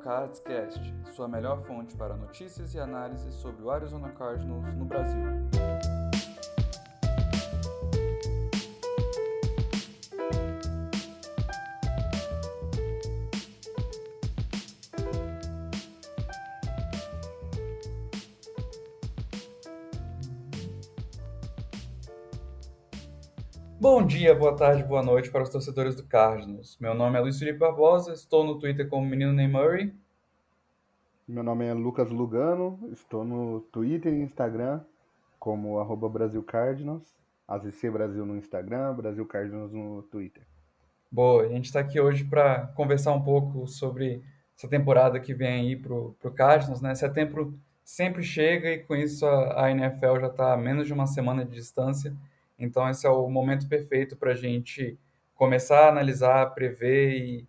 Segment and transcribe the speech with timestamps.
[0.00, 0.80] Cardscast,
[1.14, 5.20] sua melhor fonte para notícias e análises sobre o Arizona Cardinals no Brasil.
[24.20, 26.76] Dia, boa tarde, boa noite para os torcedores do Cardinals.
[26.78, 29.94] Meu nome é Luiz Felipe Barbosa, estou no Twitter como Menino Ney Murray.
[31.26, 34.82] Meu nome é Lucas Lugano, estou no Twitter e Instagram
[35.38, 37.16] como arroba Brasil Cardinals,
[37.48, 40.42] AZC Brasil no Instagram, Brasil Cardinals no Twitter.
[41.10, 44.22] Boa, a gente está aqui hoje para conversar um pouco sobre
[44.54, 46.94] essa temporada que vem aí para o Cardinals, né?
[46.94, 51.06] Setembro sempre chega e com isso a, a NFL já está a menos de uma
[51.06, 52.14] semana de distância.
[52.60, 54.98] Então, esse é o momento perfeito para a gente
[55.34, 57.48] começar a analisar, prever e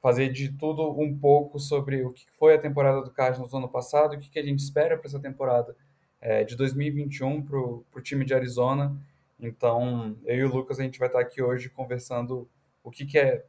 [0.00, 3.68] fazer de tudo um pouco sobre o que foi a temporada do Cardinals no ano
[3.68, 5.74] passado, o que a gente espera para essa temporada
[6.20, 8.96] é, de 2021 para o time de Arizona.
[9.40, 12.48] Então, eu e o Lucas, a gente vai estar aqui hoje conversando
[12.84, 13.44] o que, que é,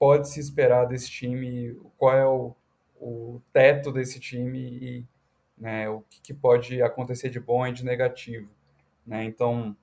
[0.00, 2.56] pode se esperar desse time, qual é o,
[3.00, 5.06] o teto desse time e
[5.56, 8.50] né, o que, que pode acontecer de bom e de negativo.
[9.06, 9.24] Né?
[9.24, 9.76] Então,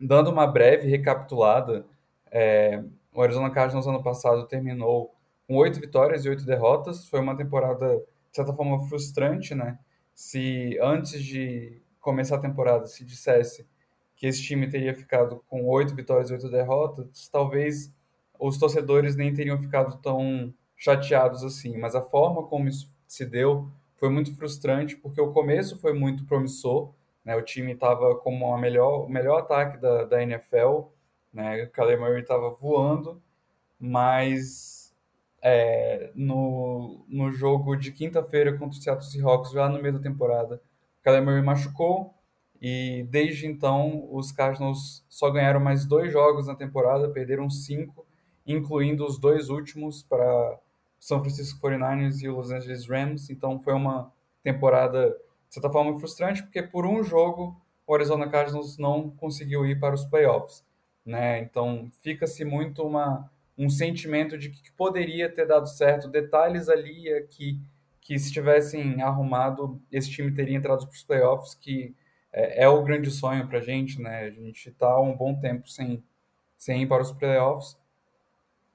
[0.00, 1.86] dando uma breve recapitulada,
[2.30, 5.14] é, o Arizona Cardinals ano passado terminou
[5.46, 7.08] com oito vitórias e oito derrotas.
[7.08, 9.78] Foi uma temporada, de certa forma, frustrante, né?
[10.14, 13.66] Se antes de começar a temporada se dissesse
[14.16, 17.92] que esse time teria ficado com oito vitórias e oito derrotas, talvez
[18.38, 21.76] os torcedores nem teriam ficado tão chateados assim.
[21.78, 26.24] Mas a forma como isso se deu foi muito frustrante, porque o começo foi muito
[26.26, 26.92] promissor,
[27.24, 27.34] né?
[27.36, 30.88] O time estava como a melhor, o melhor ataque da, da NFL.
[31.32, 31.64] Né?
[31.64, 33.20] O Kyler Murray estava voando,
[33.78, 34.94] mas
[35.42, 40.60] é, no, no jogo de quinta-feira contra o Seattle Seahawks, já no meio da temporada,
[41.00, 42.14] o Kyler Murray machucou
[42.60, 48.06] e desde então os Cardinals só ganharam mais dois jogos na temporada, perderam cinco,
[48.46, 50.58] incluindo os dois últimos para
[50.98, 53.28] São Francisco 49ers e Los Angeles Rams.
[53.28, 54.10] Então foi uma
[54.42, 55.14] temporada
[55.54, 57.56] de certa forma frustrante, porque por um jogo
[57.86, 60.64] o Arizona Cardinals não conseguiu ir para os playoffs.
[61.06, 61.38] Né?
[61.38, 67.60] Então fica-se muito uma, um sentimento de que poderia ter dado certo, detalhes ali aqui
[68.00, 71.94] que se tivessem arrumado, esse time teria entrado para os playoffs, que
[72.32, 74.24] é, é o grande sonho para a gente, né?
[74.24, 76.02] A gente está há um bom tempo sem,
[76.58, 77.78] sem ir para os playoffs.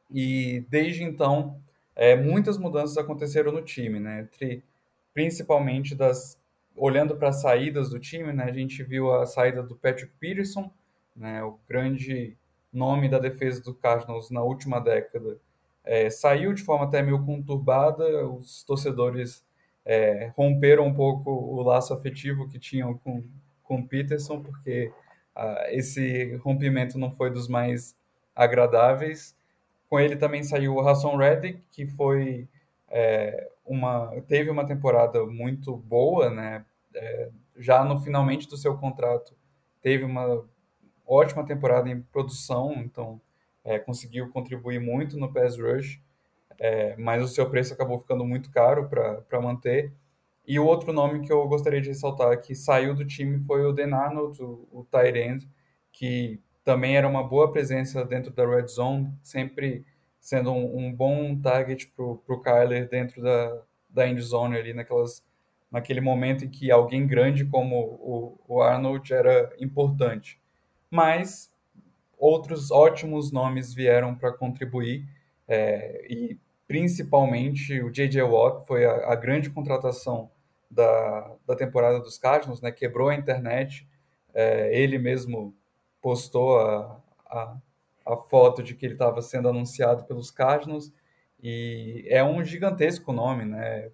[0.09, 1.61] E desde então,
[1.95, 4.21] é, muitas mudanças aconteceram no time, né?
[4.21, 4.63] Entre,
[5.13, 6.38] principalmente das
[6.75, 10.71] olhando para as saídas do time, né, a gente viu a saída do Patrick Peterson,
[11.15, 12.37] né, o grande
[12.71, 15.37] nome da defesa do Cardinals na última década,
[15.83, 19.43] é, saiu de forma até meio conturbada, os torcedores
[19.85, 23.23] é, romperam um pouco o laço afetivo que tinham com,
[23.63, 24.91] com Peterson, porque
[25.35, 27.95] ah, esse rompimento não foi dos mais
[28.35, 29.35] agradáveis.
[29.89, 32.47] Com ele também saiu o Hassan Reddick, que foi
[32.89, 36.65] é, uma, teve uma temporada muito boa, né?
[36.95, 39.35] É, já no finalmente do seu contrato,
[39.81, 40.43] teve uma
[41.05, 43.21] ótima temporada em produção, então
[43.63, 46.01] é, conseguiu contribuir muito no pass rush,
[46.59, 49.93] é, mas o seu preço acabou ficando muito caro para manter.
[50.45, 53.71] E o outro nome que eu gostaria de ressaltar que saiu do time foi o
[53.71, 55.49] Den Arnold, o, o tight end,
[55.91, 59.85] que também era uma boa presença dentro da red zone, sempre
[60.19, 65.23] sendo um, um bom target para o Kyler dentro da, da end zone ali, naquelas,
[65.71, 70.39] naquele momento em que alguém grande como o, o Arnold era importante.
[70.89, 71.51] Mas
[72.17, 75.07] outros ótimos nomes vieram para contribuir
[75.47, 76.37] é, e
[76.67, 78.21] principalmente o J.J.
[78.21, 80.29] Watt foi a, a, grande contratação
[80.69, 82.71] da, da temporada dos Cardinals, né?
[82.71, 83.87] quebrou a internet,
[84.35, 85.55] é, ele mesmo
[85.99, 87.57] postou a, a
[88.09, 90.91] a foto de que ele estava sendo anunciado pelos Cardinals
[91.41, 93.91] e é um gigantesco nome, né?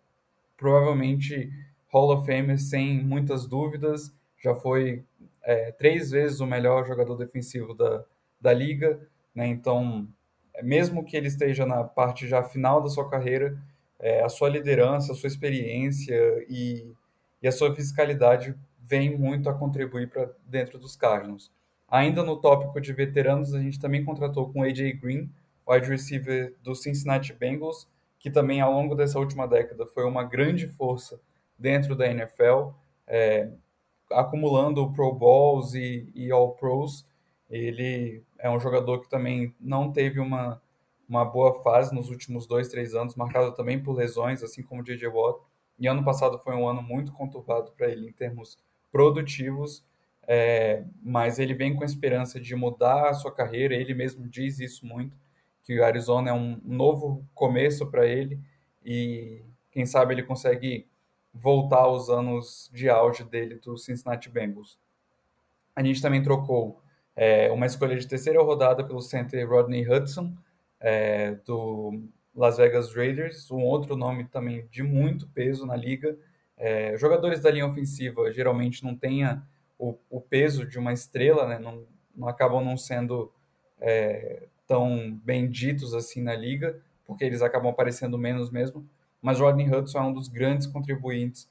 [0.57, 1.51] Provavelmente
[1.91, 5.03] Hall of Fame sem muitas dúvidas, já foi
[5.43, 8.03] é, três vezes o melhor jogador defensivo da,
[8.39, 8.99] da liga,
[9.33, 9.47] né?
[9.47, 10.07] Então,
[10.63, 13.61] mesmo que ele esteja na parte já final da sua carreira,
[13.99, 16.15] é, a sua liderança, a sua experiência
[16.49, 16.89] e,
[17.41, 21.51] e a sua fiscalidade vem muito a contribuir para dentro dos Cardinals.
[21.87, 25.29] Ainda no tópico de veteranos, a gente também contratou com AJ Green,
[25.67, 27.87] wide receiver do Cincinnati Bengals,
[28.19, 31.19] que também ao longo dessa última década foi uma grande força
[31.57, 32.69] dentro da NFL,
[33.07, 33.49] é,
[34.11, 37.05] acumulando Pro Bowls e, e All Pros.
[37.49, 40.61] Ele é um jogador que também não teve uma,
[41.07, 44.83] uma boa fase nos últimos dois, três anos, marcado também por lesões, assim como o
[44.83, 45.07] J.J.
[45.07, 45.39] Watt.
[45.77, 48.57] E ano passado foi um ano muito conturbado para ele em termos
[48.91, 49.83] produtivos,
[50.27, 53.75] é, mas ele vem com a esperança de mudar a sua carreira.
[53.75, 55.17] Ele mesmo diz isso muito,
[55.63, 58.39] que o Arizona é um novo começo para ele
[58.83, 59.41] e
[59.71, 60.87] quem sabe ele consegue
[61.33, 64.79] voltar aos anos de auge dele do Cincinnati Bengals.
[65.75, 66.81] A gente também trocou
[67.15, 70.33] é, uma escolha de terceira rodada pelo center Rodney Hudson,
[70.79, 76.17] é, do Las Vegas Raiders, um outro nome também de muito peso na liga.
[76.57, 79.23] É, jogadores da linha ofensiva geralmente não têm
[79.77, 81.59] o, o, peso de uma estrela, né?
[81.59, 81.83] não,
[82.15, 83.31] não acabam não sendo
[83.79, 88.87] é, tão benditos assim na liga, porque eles acabam aparecendo menos mesmo.
[89.21, 91.49] Mas Rodney Hudson é um dos grandes contribuintes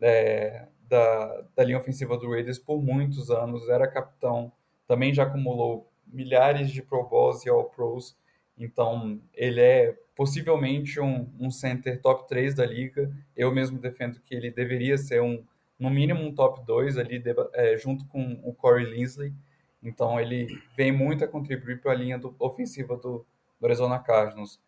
[0.00, 4.52] é, da, da linha ofensiva do Raiders por muitos anos, era capitão,
[4.86, 8.16] também já acumulou milhares de Pro Bowls e All Pros,
[8.56, 13.10] então ele é possivelmente um, um center top 3 da liga.
[13.36, 15.42] Eu mesmo defendo que ele deveria ser um,
[15.84, 17.22] no mínimo um top 2 ali,
[17.52, 19.34] é, junto com o Corey Linsley.
[19.82, 23.24] Então ele vem muito a contribuir para a linha do, ofensiva do,
[23.60, 24.58] do Arizona Cardinals.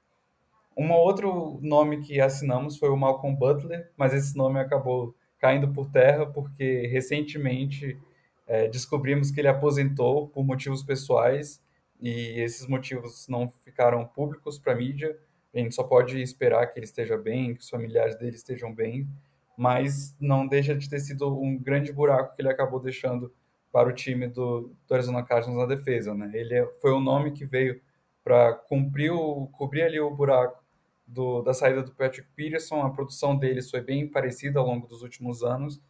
[0.76, 5.90] Um outro nome que assinamos foi o Malcolm Butler, mas esse nome acabou caindo por
[5.90, 7.98] terra porque recentemente
[8.46, 11.62] é, descobrimos que ele aposentou por motivos pessoais
[11.98, 15.16] e esses motivos não ficaram públicos para a mídia.
[15.54, 19.08] A gente só pode esperar que ele esteja bem, que os familiares dele estejam bem,
[19.56, 23.32] mas não deixa de ter sido um grande buraco que ele acabou deixando
[23.72, 26.14] para o time do, do Arizona Cardinals na defesa.
[26.14, 26.30] Né?
[26.34, 27.80] Ele é, foi o nome que veio
[28.22, 30.62] para cobrir ali o buraco
[31.06, 32.82] do, da saída do Patrick Peterson.
[32.82, 35.80] A produção deles foi bem parecida ao longo dos últimos anos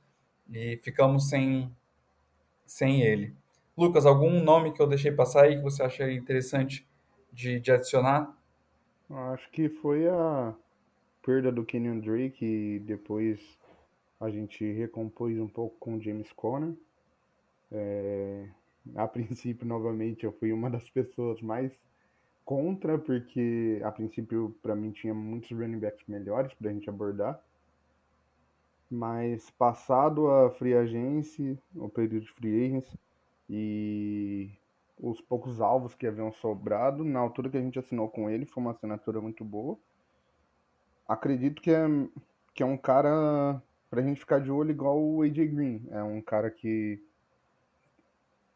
[0.51, 1.75] e ficamos sem,
[2.65, 3.35] sem ele.
[3.77, 6.87] Lucas, algum nome que eu deixei passar aí que você acha interessante
[7.33, 8.37] de, de adicionar?
[9.09, 10.55] Acho que foi a
[11.27, 13.41] perda do Kenyon Drake e depois
[14.21, 16.73] a gente recompôs um pouco com o James Conner.
[17.73, 18.49] É,
[18.95, 21.73] a princípio, novamente, eu fui uma das pessoas mais
[22.45, 27.43] contra, porque a princípio, para mim, tinha muitos running backs melhores para a gente abordar.
[28.89, 32.97] Mas passado a free agency, o período de free agency,
[33.51, 34.53] e
[34.97, 38.63] os poucos alvos que haviam sobrado, na altura que a gente assinou com ele, foi
[38.63, 39.77] uma assinatura muito boa.
[41.09, 41.87] Acredito que é,
[42.55, 45.87] que é um cara pra gente ficar de olho igual o AJ Green.
[45.91, 47.03] É um cara que,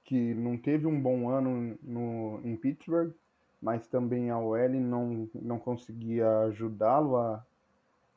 [0.05, 3.13] que não teve um bom ano no, em Pittsburgh,
[3.61, 7.45] mas também a OL não, não conseguia ajudá-lo a,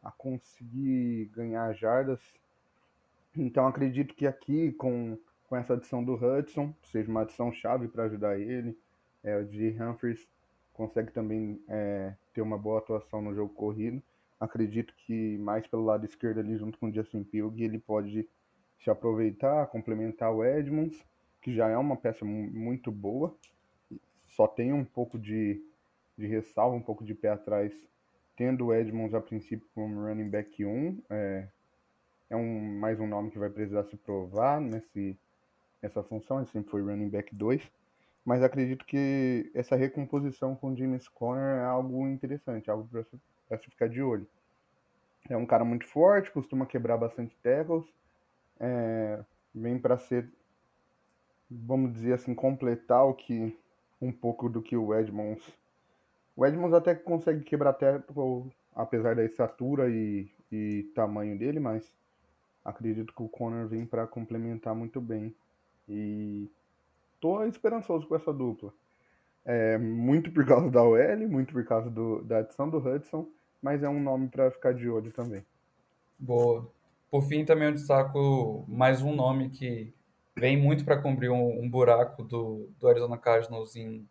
[0.04, 2.20] a conseguir ganhar jardas.
[3.36, 5.18] Então acredito que aqui, com
[5.54, 8.76] com essa adição do Hudson, seja uma adição chave para ajudar ele.
[9.24, 9.78] É, o G.
[9.80, 10.28] Humphries
[10.74, 14.02] consegue também é, ter uma boa atuação no jogo corrido.
[14.44, 18.28] Acredito que mais pelo lado esquerdo ali, junto com o Justin Pilg, ele pode
[18.78, 21.02] se aproveitar, complementar o Edmonds,
[21.42, 23.34] que já é uma peça muito boa.
[24.28, 25.64] Só tem um pouco de,
[26.18, 27.72] de ressalva, um pouco de pé atrás,
[28.36, 31.02] tendo o Edmonds a princípio como running back 1.
[31.10, 31.48] É,
[32.32, 35.18] é um, mais um nome que vai precisar se provar nesse,
[35.82, 37.62] essa função, ele sempre foi running back 2,
[38.26, 42.90] mas acredito que essa recomposição com James Conner é algo interessante, algo
[43.48, 44.28] para se ficar de olho.
[45.30, 47.86] É um cara muito forte, costuma quebrar bastante tackles,
[48.60, 49.24] é,
[49.56, 50.30] vem para ser,
[51.50, 53.58] vamos dizer assim, completar o que
[54.02, 55.44] um pouco do que o Edmonds.
[56.36, 61.96] O Edmonds até consegue quebrar tackle, apesar da estatura e, e tamanho dele, mas
[62.66, 65.34] acredito que o Conner vem para complementar muito bem
[65.88, 66.50] e
[67.20, 68.74] tô esperançoso com essa dupla.
[69.46, 73.28] É, muito por causa da OL, muito por causa do, da adição do Hudson,
[73.64, 75.44] mas é um nome para ficar de olho também.
[76.20, 76.70] Boa.
[77.10, 79.94] Por fim, também eu destaco mais um nome que
[80.36, 84.06] vem muito para cumprir um, um, buraco do, do Arizona Cardinals em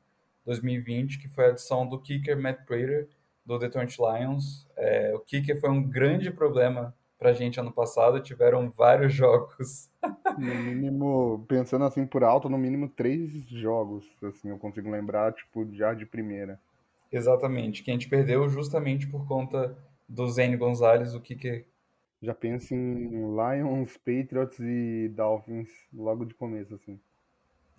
[0.46, 3.08] 2020, que foi a adição do kicker Matt Prater,
[3.44, 4.66] do Detroit Lions.
[4.74, 9.90] É, o kicker foi um grande problema para a gente ano passado, tiveram vários jogos
[10.38, 15.68] no mínimo, pensando assim por alto, no mínimo três jogos, assim, eu consigo lembrar, tipo,
[15.72, 16.58] já de primeira.
[17.12, 19.76] Exatamente, que a gente perdeu justamente por conta
[20.08, 21.64] do Zane Gonzalez, o que que...
[22.22, 26.98] Já pensa em Lions, Patriots e Dolphins logo de começo, assim.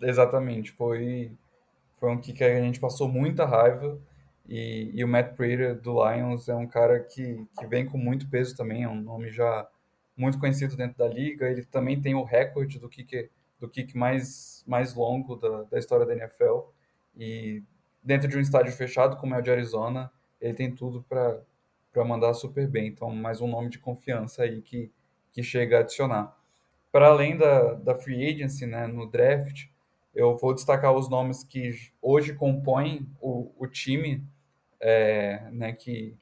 [0.02, 1.32] Exatamente, foi,
[1.98, 3.98] foi um que a gente passou muita raiva,
[4.48, 8.28] e, e o Matt Prater do Lions é um cara que, que vem com muito
[8.30, 9.68] peso também, é um nome já
[10.16, 11.50] muito conhecido dentro da liga.
[11.50, 16.06] Ele também tem o recorde do kick, do kick mais, mais longo da, da história
[16.06, 16.60] da NFL.
[17.18, 17.64] E
[18.04, 22.34] dentro de um estádio fechado como é o de Arizona, ele tem tudo para mandar
[22.34, 22.88] super bem.
[22.88, 24.92] Então, mais um nome de confiança aí que,
[25.32, 26.38] que chega a adicionar.
[26.92, 29.68] Para além da, da free agency, né, no draft,
[30.14, 34.24] eu vou destacar os nomes que hoje compõem o, o time,
[34.80, 36.16] é, né, que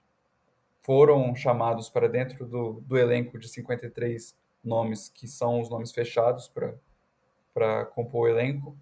[0.82, 6.52] foram chamados para dentro do, do elenco de 53 nomes, que são os nomes fechados
[7.54, 8.78] para compor o elenco.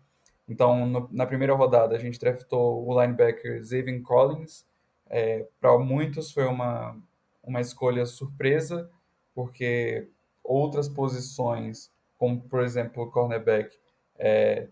[0.49, 4.65] Então, no, na primeira rodada, a gente draftou o linebacker Zayvon Collins.
[5.07, 6.97] É, para muitos foi uma,
[7.43, 8.89] uma escolha surpresa,
[9.35, 10.09] porque
[10.43, 13.77] outras posições, como por exemplo o cornerback,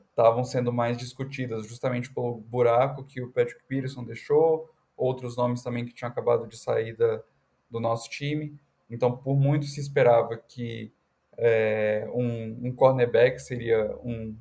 [0.10, 5.62] estavam é, sendo mais discutidas justamente pelo buraco que o Patrick Peterson deixou, outros nomes
[5.62, 7.22] também que tinham acabado de sair da,
[7.69, 8.60] do nosso time.
[8.89, 10.91] Então, por muito se esperava que
[11.38, 14.36] é, um, um cornerback seria um,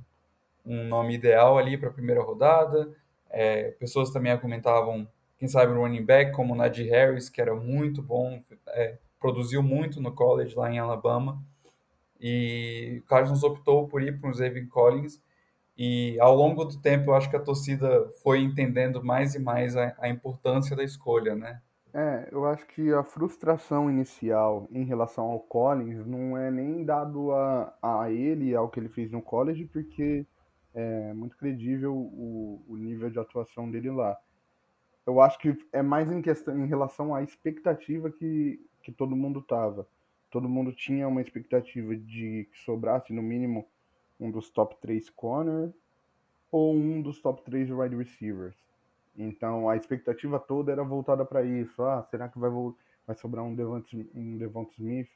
[0.66, 2.92] um nome ideal ali para a primeira rodada.
[3.30, 5.08] É, pessoas também argumentavam,
[5.38, 9.62] quem sabe, o running back, como o Najee Harris, que era muito bom, é, produziu
[9.62, 11.40] muito no college lá em Alabama.
[12.20, 15.22] E o Cardinals optou por ir para o Zayvon Collins.
[15.78, 19.76] E ao longo do tempo, eu acho que a torcida foi entendendo mais e mais
[19.76, 21.60] a, a importância da escolha, né?
[21.92, 27.32] É, eu acho que a frustração inicial em relação ao Collins não é nem dado
[27.32, 30.26] a, a ele, ao que ele fez no college, porque
[30.76, 34.16] é muito credível o, o nível de atuação dele lá.
[35.06, 39.40] Eu acho que é mais em questão em relação à expectativa que, que todo mundo
[39.40, 39.88] tava.
[40.30, 43.66] Todo mundo tinha uma expectativa de que sobrasse no mínimo
[44.20, 45.72] um dos top 3 corner
[46.52, 48.56] ou um dos top 3 wide receivers.
[49.16, 51.82] Então a expectativa toda era voltada para isso.
[51.82, 52.50] Ah, será que vai,
[53.06, 55.08] vai sobrar um Devonta, um Smith?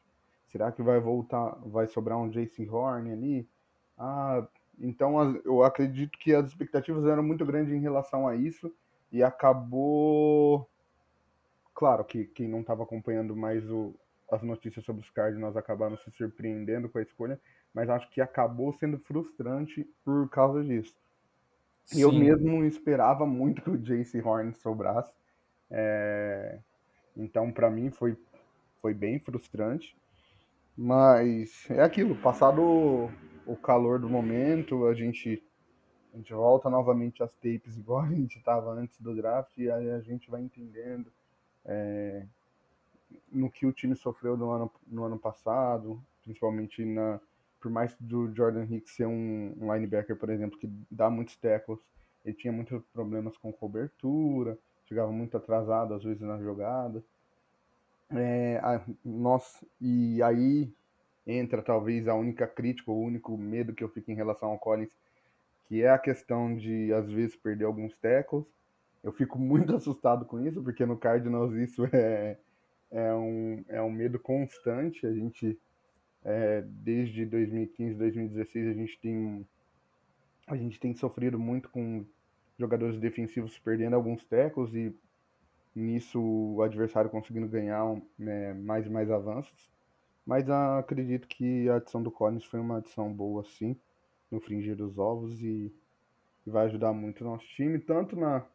[0.46, 3.48] Será que vai voltar, vai sobrar um Jason Horn ali?
[3.98, 4.46] Ah,
[4.80, 8.72] então eu acredito que as expectativas eram muito grandes em relação a isso
[9.12, 10.68] e acabou.
[11.74, 13.94] Claro que quem não estava acompanhando mais o,
[14.30, 17.38] as notícias sobre os Cardinals acabaram se surpreendendo com a escolha,
[17.74, 20.96] mas acho que acabou sendo frustrante por causa disso.
[21.84, 22.02] Sim.
[22.02, 25.12] Eu mesmo esperava muito que o Jace Horn sobrasse.
[25.70, 26.58] É...
[27.16, 28.16] Então, para mim, foi,
[28.80, 29.96] foi bem frustrante.
[30.76, 33.10] Mas é aquilo, passado
[33.46, 35.42] o, calor do momento, a gente,
[36.12, 39.90] a gente volta novamente às tapes igual a gente estava antes do draft e aí
[39.90, 41.10] a gente vai entendendo
[41.64, 42.24] é,
[43.30, 47.20] no que o time sofreu no ano, no ano passado, principalmente na,
[47.60, 51.80] por mais do Jordan Hicks ser um, um linebacker, por exemplo, que dá muitos tackles,
[52.24, 57.02] ele tinha muitos problemas com cobertura, chegava muito atrasado às vezes na jogada.
[58.10, 60.72] É, a, nós, e aí
[61.30, 64.96] entra talvez a única crítica, o único medo que eu fico em relação ao Collins,
[65.68, 68.44] que é a questão de às vezes perder alguns tackles.
[69.02, 72.36] Eu fico muito assustado com isso, porque no Cardinals isso é,
[72.90, 75.06] é, um, é um medo constante.
[75.06, 75.58] A gente
[76.24, 79.46] é, desde 2015, 2016 a gente tem
[80.46, 82.04] a gente tem sofrido muito com
[82.58, 84.92] jogadores defensivos perdendo alguns tecos e
[85.74, 87.84] nisso o adversário conseguindo ganhar
[88.18, 89.70] né, mais e mais avanços.
[90.24, 93.76] Mas ah, acredito que a adição do Collins foi uma adição boa, sim,
[94.30, 95.72] no fringir dos ovos e,
[96.46, 98.46] e vai ajudar muito o nosso time, tanto na,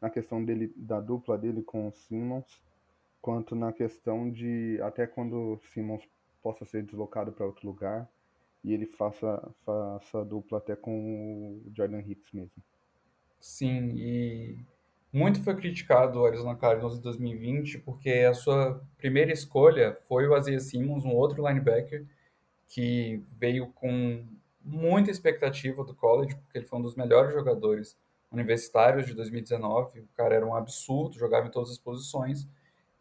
[0.00, 2.60] na questão dele, da dupla dele com o Simmons,
[3.20, 6.02] quanto na questão de até quando o Simmons
[6.42, 8.10] possa ser deslocado para outro lugar
[8.64, 12.62] e ele faça, faça dupla até com o Jordan Hicks mesmo.
[13.40, 14.58] Sim, e
[15.12, 20.36] muito foi criticado o Arizona Cardinals em 2020 porque a sua primeira escolha foi o
[20.36, 22.06] Isaiah Simmons, um outro linebacker
[22.66, 24.24] que veio com
[24.64, 27.98] muita expectativa do college, porque ele foi um dos melhores jogadores
[28.30, 30.00] universitários de 2019.
[30.00, 32.48] O cara era um absurdo, jogava em todas as posições.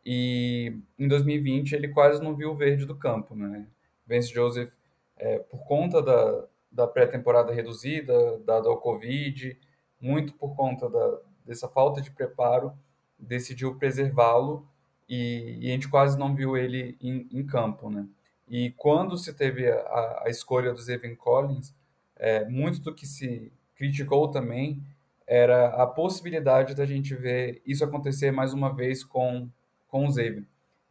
[0.06, 3.68] E em 2020 ele quase não viu o verde do campo, né?
[4.06, 4.74] Vance Joseph,
[5.16, 9.58] é, por conta da, da pré-temporada reduzida, dada ao Covid,
[10.02, 12.74] muito por conta da, dessa falta de preparo,
[13.18, 14.68] decidiu preservá-lo
[15.08, 18.08] e, e, a gente quase não viu ele em, em campo, né?
[18.48, 21.74] E quando se teve a, a escolha do Zevin Collins,
[22.16, 24.82] é, muito do que se criticou também
[25.28, 29.50] era a possibilidade da gente ver isso acontecer mais uma vez com
[29.92, 30.44] com o Xavier.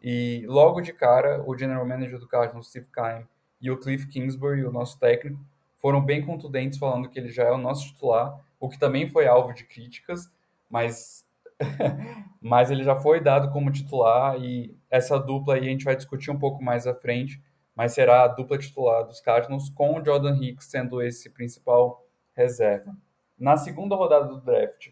[0.02, 3.26] E logo de cara, o general manager do Cardinals, Steve Keim,
[3.60, 5.40] e o Cliff Kingsbury, o nosso técnico,
[5.78, 9.26] foram bem contundentes falando que ele já é o nosso titular, o que também foi
[9.26, 10.30] alvo de críticas,
[10.70, 11.26] mas
[12.40, 16.30] mas ele já foi dado como titular e essa dupla aí a gente vai discutir
[16.30, 17.42] um pouco mais à frente,
[17.74, 22.96] mas será a dupla titular dos Cardinals com o Jordan Hicks sendo esse principal reserva.
[23.38, 24.88] Na segunda rodada do draft,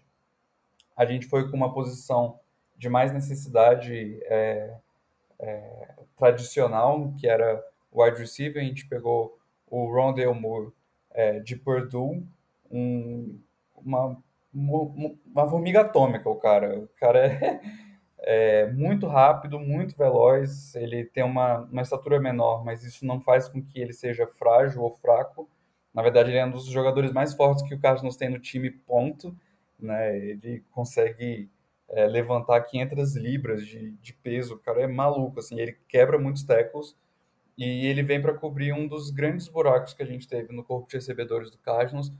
[0.96, 2.38] a gente foi com uma posição
[2.76, 4.76] de mais necessidade é,
[5.38, 8.62] é, tradicional, que era wide receiver.
[8.62, 10.72] A gente pegou o Rondale Moore
[11.10, 12.26] é, de Purdue,
[12.70, 13.38] um,
[13.76, 14.16] uma,
[14.52, 16.78] uma, formiga atômica, o cara.
[16.78, 17.60] O cara é,
[18.20, 20.74] é, muito rápido, muito veloz.
[20.74, 24.82] Ele tem uma, uma estatura menor, mas isso não faz com que ele seja frágil
[24.82, 25.48] ou fraco.
[25.92, 28.70] Na verdade, ele é um dos jogadores mais fortes que o Cardinals tem no time,
[28.70, 29.36] ponto.
[29.78, 30.16] Né?
[30.16, 31.50] Ele consegue
[31.88, 34.54] é, levantar 500 libras de, de peso.
[34.54, 35.58] O cara é maluco, assim.
[35.58, 36.96] Ele quebra muitos tackles
[37.58, 40.88] e ele vem para cobrir um dos grandes buracos que a gente teve no corpo
[40.88, 42.12] de recebedores do Cardinals,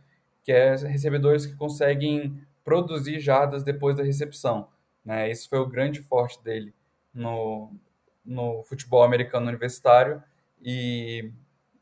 [0.49, 4.67] que é recebedores que conseguem produzir jardas depois da recepção.
[5.05, 5.31] Né?
[5.31, 6.73] Esse foi o grande forte dele
[7.13, 7.71] no,
[8.25, 10.23] no futebol americano universitário
[10.63, 11.31] e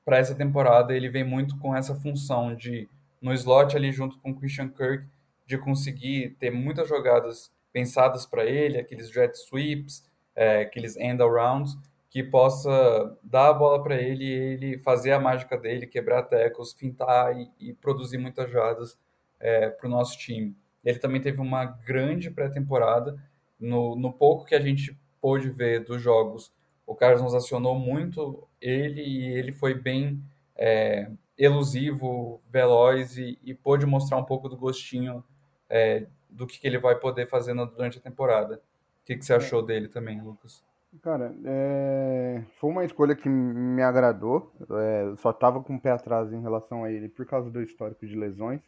[0.05, 2.89] para essa temporada ele vem muito com essa função de
[3.23, 5.07] no slot ali junto com o Christian Kirk
[5.47, 11.79] de conseguir ter muitas jogadas pensadas para ele, aqueles jet sweeps, é, aqueles end arounds
[12.17, 16.73] que possa dar a bola para ele e ele fazer a mágica dele, quebrar tecos,
[16.73, 18.99] fintar e, e produzir muitas jardas
[19.39, 20.57] é, para o nosso time.
[20.83, 23.23] Ele também teve uma grande pré-temporada.
[23.61, 26.51] No, no pouco que a gente pôde ver dos jogos,
[26.87, 30.19] o Carlos nos acionou muito ele e ele foi bem
[30.57, 35.23] é, elusivo, veloz e, e pôde mostrar um pouco do gostinho
[35.69, 38.55] é, do que, que, ele vai poder fazer durante a temporada.
[39.03, 39.37] O que, que você é.
[39.37, 40.65] achou dele também, Lucas?
[41.03, 42.43] Cara, é...
[42.59, 44.53] foi uma escolha que me agradou.
[44.71, 48.07] É, só tava com o pé atrás em relação a ele por causa do histórico
[48.07, 48.61] de lesões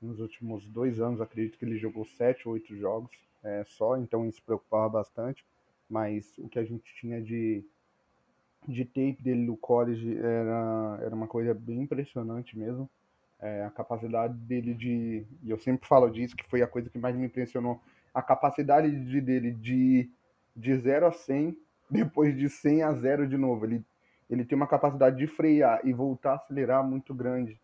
[0.00, 3.10] nos últimos dois anos, acredito que ele jogou sete ou oito jogos
[3.42, 5.44] é, só, então isso preocupava bastante.
[5.88, 7.64] Mas o que a gente tinha de,
[8.66, 12.88] de tape dele no college era, era uma coisa bem impressionante mesmo.
[13.40, 15.26] É, a capacidade dele de.
[15.42, 17.80] E eu sempre falo disso, que foi a coisa que mais me impressionou.
[18.14, 20.10] A capacidade de, dele de,
[20.54, 21.56] de 0 a 100,
[21.90, 23.64] depois de 100 a 0 de novo.
[23.64, 23.84] Ele,
[24.28, 27.60] ele tem uma capacidade de frear e voltar a acelerar muito grande.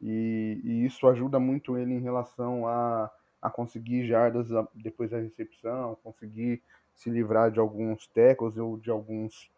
[0.00, 5.96] E, e isso ajuda muito ele em relação a, a conseguir jardas depois da recepção,
[6.02, 6.60] conseguir
[6.94, 9.50] se livrar de alguns tecos ou de alguns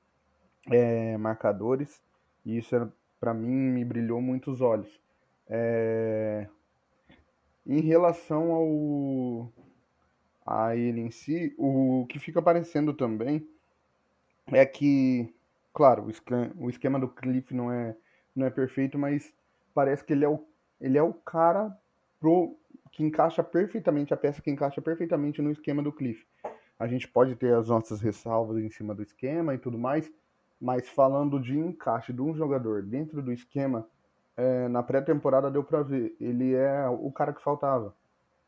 [0.71, 2.03] é, marcadores.
[2.45, 5.01] E isso, para mim, me brilhou muito os olhos.
[5.49, 6.47] É...
[7.67, 9.49] Em relação ao
[10.45, 13.49] a ele em si, o que fica aparecendo também
[14.49, 15.33] é que,
[15.73, 16.07] claro,
[16.59, 17.97] o esquema do Cliff não é,
[18.37, 19.33] não é perfeito, mas
[19.75, 20.45] parece que ele é o,
[20.81, 21.75] ele é o cara
[22.21, 22.57] pro,
[22.93, 26.27] que encaixa perfeitamente, a peça que encaixa perfeitamente no esquema do Cliff.
[26.79, 30.11] A gente pode ter as nossas ressalvas em cima do esquema e tudo mais,
[30.61, 33.89] mas falando de encaixe de um jogador dentro do esquema,
[34.37, 37.95] é, na pré-temporada deu para ver, ele é o cara que faltava.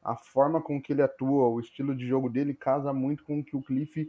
[0.07, 3.45] A forma com que ele atua, o estilo de jogo dele casa muito com o
[3.45, 4.09] que o Cliff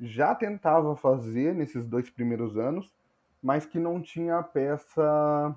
[0.00, 2.92] já tentava fazer nesses dois primeiros anos,
[3.40, 5.56] mas que não tinha a peça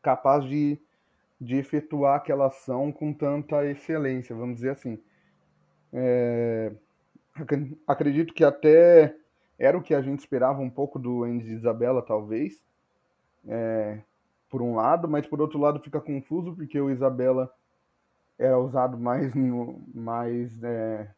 [0.00, 0.78] capaz de,
[1.40, 5.02] de efetuar aquela ação com tanta excelência, vamos dizer assim.
[5.92, 6.72] É,
[7.84, 9.12] acredito que até
[9.58, 12.62] era o que a gente esperava um pouco do Andy Isabella, talvez,
[13.44, 14.02] é,
[14.48, 17.52] por um lado, mas por outro lado fica confuso porque o Isabella
[18.38, 21.10] era usado mais no mais é,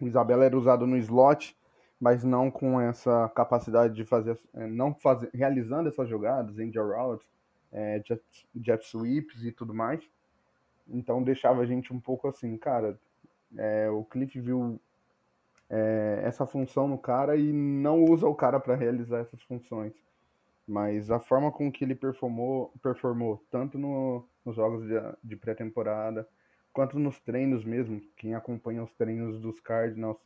[0.00, 1.56] o Isabella era usado no slot,
[2.00, 7.26] mas não com essa capacidade de fazer, é, não fazer, realizando essas jogadas, angel routes,
[7.72, 8.22] é, jet,
[8.60, 10.00] jet sweeps e tudo mais.
[10.88, 12.98] Então deixava a gente um pouco assim, cara,
[13.56, 14.80] é, o Cliff viu
[15.68, 19.92] é, essa função no cara e não usa o cara para realizar essas funções.
[20.66, 26.26] Mas a forma com que ele performou, performou tanto no, nos jogos de, de pré-temporada,
[26.72, 30.18] quanto nos treinos mesmo, quem acompanha os treinos dos Cardinals,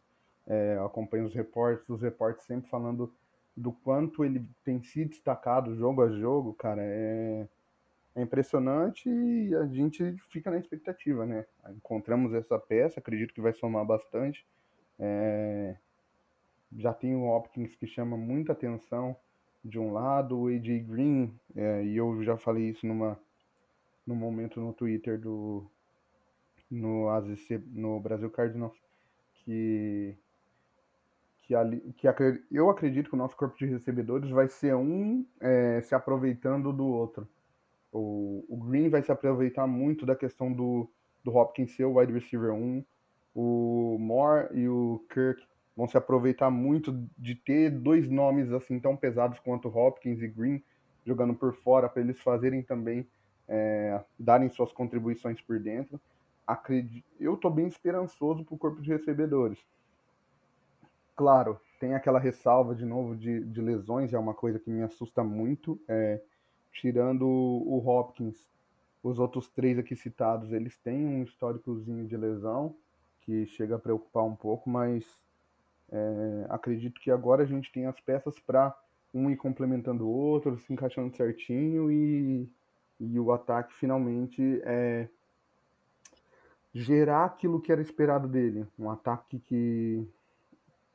[0.47, 3.13] é, acompanha os reportes, os reportes sempre falando
[3.57, 7.49] do quanto ele tem se destacado jogo a jogo, cara, é,
[8.15, 11.45] é impressionante e a gente fica na expectativa, né?
[11.71, 14.47] Encontramos essa peça, acredito que vai somar bastante.
[14.99, 15.77] É,
[16.77, 19.17] já tem o Hopkins que chama muita atenção
[19.65, 23.19] de um lado, o AJ Green, é, e eu já falei isso numa,
[24.07, 25.67] num momento no Twitter do
[26.71, 28.75] no, AZC, no Brasil Cardinals,
[29.35, 30.17] que
[31.43, 32.07] que, ali, que
[32.51, 36.87] eu acredito que o nosso corpo de recebedores vai ser um é, se aproveitando do
[36.87, 37.29] outro.
[37.93, 40.89] O, o, Green vai se aproveitar muito da questão do,
[41.23, 42.85] do Hopkins ser o wide receiver 1.
[43.35, 45.43] O Moore e o Kirk
[45.77, 50.63] vão se aproveitar muito de ter dois nomes assim tão pesados quanto Hopkins e Green
[51.05, 53.07] jogando por fora para eles fazerem também
[53.49, 56.01] é, darem suas contribuições por dentro.
[56.47, 59.59] acredito, eu estou bem esperançoso para o corpo de recebedores.
[61.15, 65.23] Claro, tem aquela ressalva de novo de, de lesões, é uma coisa que me assusta
[65.23, 65.81] muito.
[65.87, 66.21] É,
[66.73, 68.49] tirando o Hopkins,
[69.03, 72.75] os outros três aqui citados, eles têm um históricozinho de lesão
[73.21, 75.05] que chega a preocupar um pouco, mas
[75.91, 78.77] é, acredito que agora a gente tem as peças para
[79.13, 82.49] um ir complementando o outro, se encaixando certinho e,
[82.99, 85.09] e o ataque finalmente é,
[86.75, 88.67] gerar aquilo que era esperado dele.
[88.79, 90.09] Um ataque que,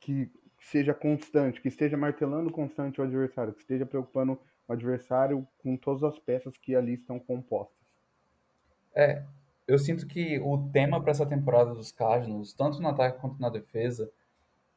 [0.00, 0.30] que
[0.60, 6.02] seja constante, que esteja martelando constante o adversário, que esteja preocupando o adversário com todas
[6.02, 7.76] as peças que ali estão compostas.
[8.94, 9.22] É,
[9.66, 13.48] eu sinto que o tema para essa temporada dos Cardinals, tanto no ataque quanto na
[13.48, 14.10] defesa,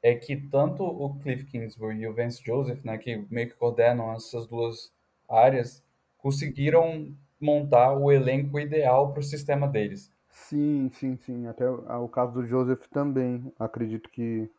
[0.04, 4.12] é que tanto o Cliff Kingsbury e o Vance Joseph, né, que meio que coordenam
[4.14, 4.92] essas duas
[5.30, 5.84] áreas,
[6.22, 10.12] conseguiram montar o elenco ideal para o sistema deles.
[10.30, 11.48] Sim, sim, sim.
[11.48, 13.52] Até o caso do Joseph também.
[13.60, 14.50] Acredito que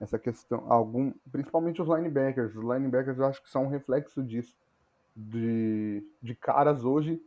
[0.00, 2.54] essa questão, algum, principalmente os linebackers.
[2.54, 4.56] Os linebackers eu acho que são um reflexo disso.
[5.16, 7.22] De, de caras hoje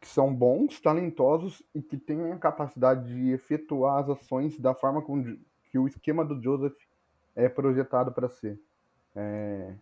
[0.00, 5.02] que são bons, talentosos e que têm a capacidade de efetuar as ações da forma
[5.02, 5.36] como,
[5.70, 6.76] que o esquema do Joseph
[7.34, 8.58] é projetado para ser.
[9.14, 9.74] É,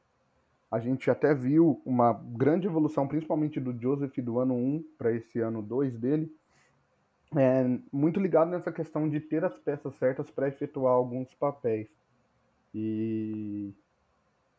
[0.71, 5.39] a gente até viu uma grande evolução, principalmente do Joseph do ano 1 para esse
[5.41, 6.35] ano 2 dele,
[7.37, 11.89] é, muito ligado nessa questão de ter as peças certas para efetuar alguns papéis.
[12.73, 13.75] E,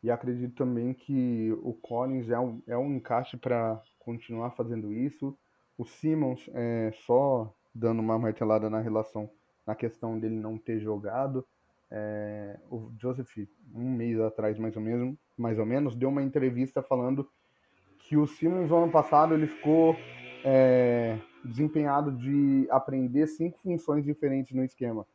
[0.02, 5.36] e acredito também que o Collins é um, é um encaixe para continuar fazendo isso.
[5.76, 9.28] O Simmons, é, só dando uma martelada na relação,
[9.66, 11.46] na questão dele não ter jogado,
[11.90, 13.36] é, o Joseph,
[13.74, 17.28] um mês atrás mais ou, menos, mais ou menos, deu uma entrevista falando
[17.98, 19.96] que o Simmons, ano passado, ele ficou
[20.44, 25.06] é, desempenhado de aprender cinco funções diferentes no esquema.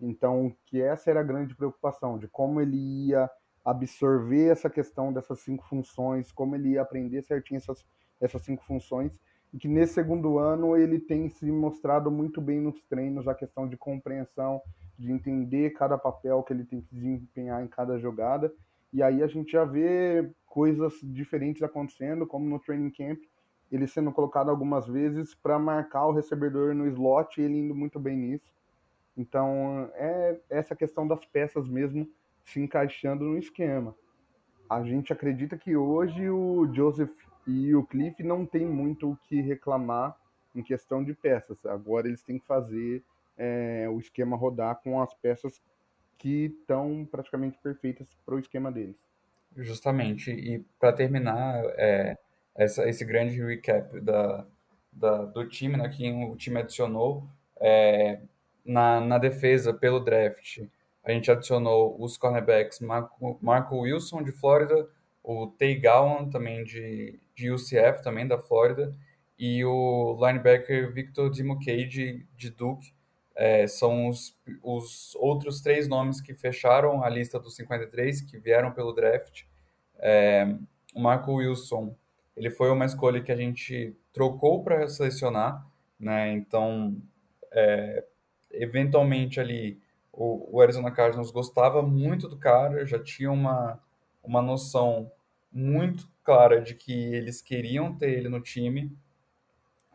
[0.00, 3.30] Então, que essa era a grande preocupação, de como ele ia
[3.64, 7.84] absorver essa questão dessas cinco funções, como ele ia aprender certinho essas,
[8.20, 9.18] essas cinco funções,
[9.52, 13.68] e que nesse segundo ano ele tem se mostrado muito bem nos treinos, a questão
[13.68, 14.62] de compreensão,
[14.98, 18.52] de entender cada papel que ele tem que desempenhar em cada jogada,
[18.92, 23.20] e aí a gente já vê coisas diferentes acontecendo, como no training camp,
[23.70, 28.00] ele sendo colocado algumas vezes para marcar o recebedor no slot, e ele indo muito
[28.00, 28.52] bem nisso.
[29.16, 32.08] Então, é essa questão das peças mesmo
[32.44, 33.94] se encaixando no esquema.
[34.68, 37.12] A gente acredita que hoje o Joseph
[37.46, 40.16] e o Cliff não tem muito o que reclamar
[40.54, 41.64] em questão de peças.
[41.66, 43.04] Agora eles têm que fazer
[43.36, 45.62] é, o esquema rodar com as peças
[46.20, 48.94] que estão praticamente perfeitas para o esquema deles.
[49.56, 50.30] Justamente.
[50.30, 52.16] E para terminar, é,
[52.54, 54.46] essa, esse grande recap da,
[54.92, 55.90] da, do time, né,
[56.30, 57.26] o time adicionou,
[57.58, 58.20] é,
[58.64, 60.60] na, na defesa, pelo draft,
[61.02, 64.88] a gente adicionou os cornerbacks Marco, Marco Wilson, de Flórida,
[65.24, 68.94] o Tay Gowan, também de, de UCF, também da Flórida,
[69.38, 72.92] e o linebacker Victor Dimokey, de, de Duke.
[73.42, 78.70] É, são os, os outros três nomes que fecharam a lista dos 53, que vieram
[78.70, 79.44] pelo draft.
[79.98, 80.46] É,
[80.94, 81.96] o Marco Wilson,
[82.36, 85.66] ele foi uma escolha que a gente trocou para selecionar,
[85.98, 86.30] né?
[86.32, 86.94] Então,
[87.50, 88.04] é,
[88.50, 89.80] eventualmente ali
[90.12, 93.82] o, o Arizona Cardinals gostava muito do cara, já tinha uma,
[94.22, 95.10] uma noção
[95.50, 98.94] muito clara de que eles queriam ter ele no time,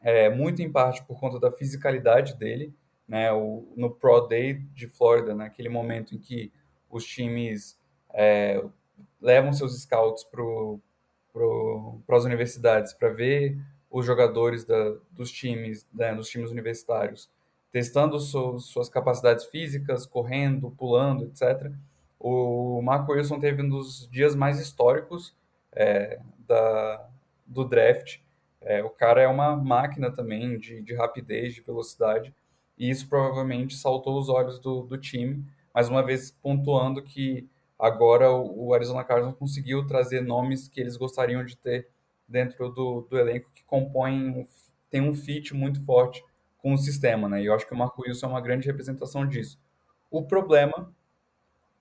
[0.01, 2.73] é, muito em parte por conta da fisicalidade dele,
[3.07, 6.51] né, o, no Pro Day de Flórida, naquele né, momento em que
[6.89, 7.79] os times
[8.13, 8.63] é,
[9.21, 13.57] levam seus scouts para as universidades para ver
[13.89, 17.29] os jogadores da, dos times, né, dos times universitários
[17.75, 21.73] testando suas capacidades físicas, correndo, pulando, etc.
[22.17, 25.35] O Marco Wilson teve um dos dias mais históricos
[25.73, 27.05] é, da,
[27.45, 28.19] do draft.
[28.61, 32.33] É, o cara é uma máquina também de, de, rapidez, de velocidade,
[32.77, 38.31] e isso provavelmente saltou os olhos do, do time, mais uma vez pontuando que agora
[38.31, 41.87] o, o Arizona Cardinals conseguiu trazer nomes que eles gostariam de ter
[42.27, 44.47] dentro do, do elenco que compõem,
[44.89, 46.23] tem um fit muito forte
[46.57, 47.41] com o sistema, né?
[47.41, 49.59] E eu acho que o Marco Wilson é uma grande representação disso.
[50.09, 50.91] O problema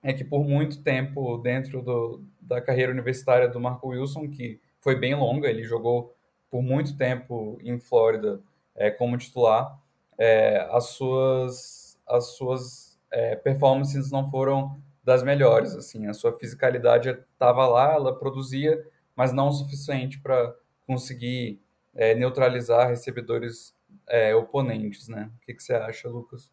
[0.03, 4.95] é que por muito tempo dentro do, da carreira universitária do Marco Wilson, que foi
[4.95, 6.15] bem longa, ele jogou
[6.51, 8.39] por muito tempo em Flórida
[8.75, 9.79] é, como titular,
[10.17, 17.09] é, as suas, as suas é, performances não foram das melhores, assim, a sua fisicalidade
[17.09, 18.83] estava lá, ela produzia,
[19.15, 20.55] mas não o suficiente para
[20.87, 21.61] conseguir
[21.93, 23.75] é, neutralizar recebedores
[24.09, 25.31] é, oponentes, né?
[25.35, 26.51] O que, que você acha, Lucas?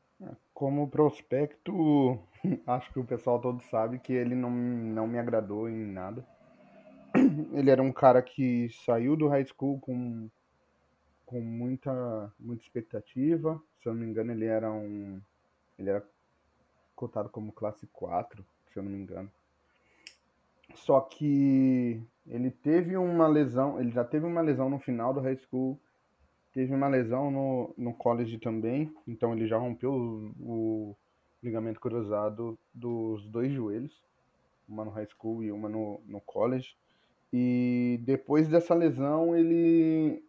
[0.52, 2.18] Como prospecto,
[2.66, 6.24] acho que o pessoal todo sabe que ele não, não me agradou em nada.
[7.52, 10.30] Ele era um cara que saiu do high school com,
[11.32, 13.60] com muita, muita expectativa.
[13.80, 15.18] Se eu não me engano, ele era um.
[15.78, 16.06] Ele era
[16.94, 19.30] cotado como classe 4, se eu não me engano.
[20.74, 25.36] Só que ele teve uma lesão, ele já teve uma lesão no final do high
[25.36, 25.80] school,
[26.52, 30.96] teve uma lesão no, no college também, então ele já rompeu o, o
[31.42, 34.02] ligamento cruzado dos dois joelhos,
[34.68, 36.76] uma no high school e uma no, no college.
[37.32, 40.22] E depois dessa lesão ele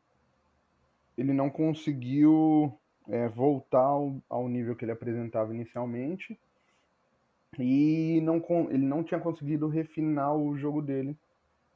[1.17, 6.39] ele não conseguiu é, voltar ao, ao nível que ele apresentava inicialmente
[7.59, 11.17] e não, ele não tinha conseguido refinar o jogo dele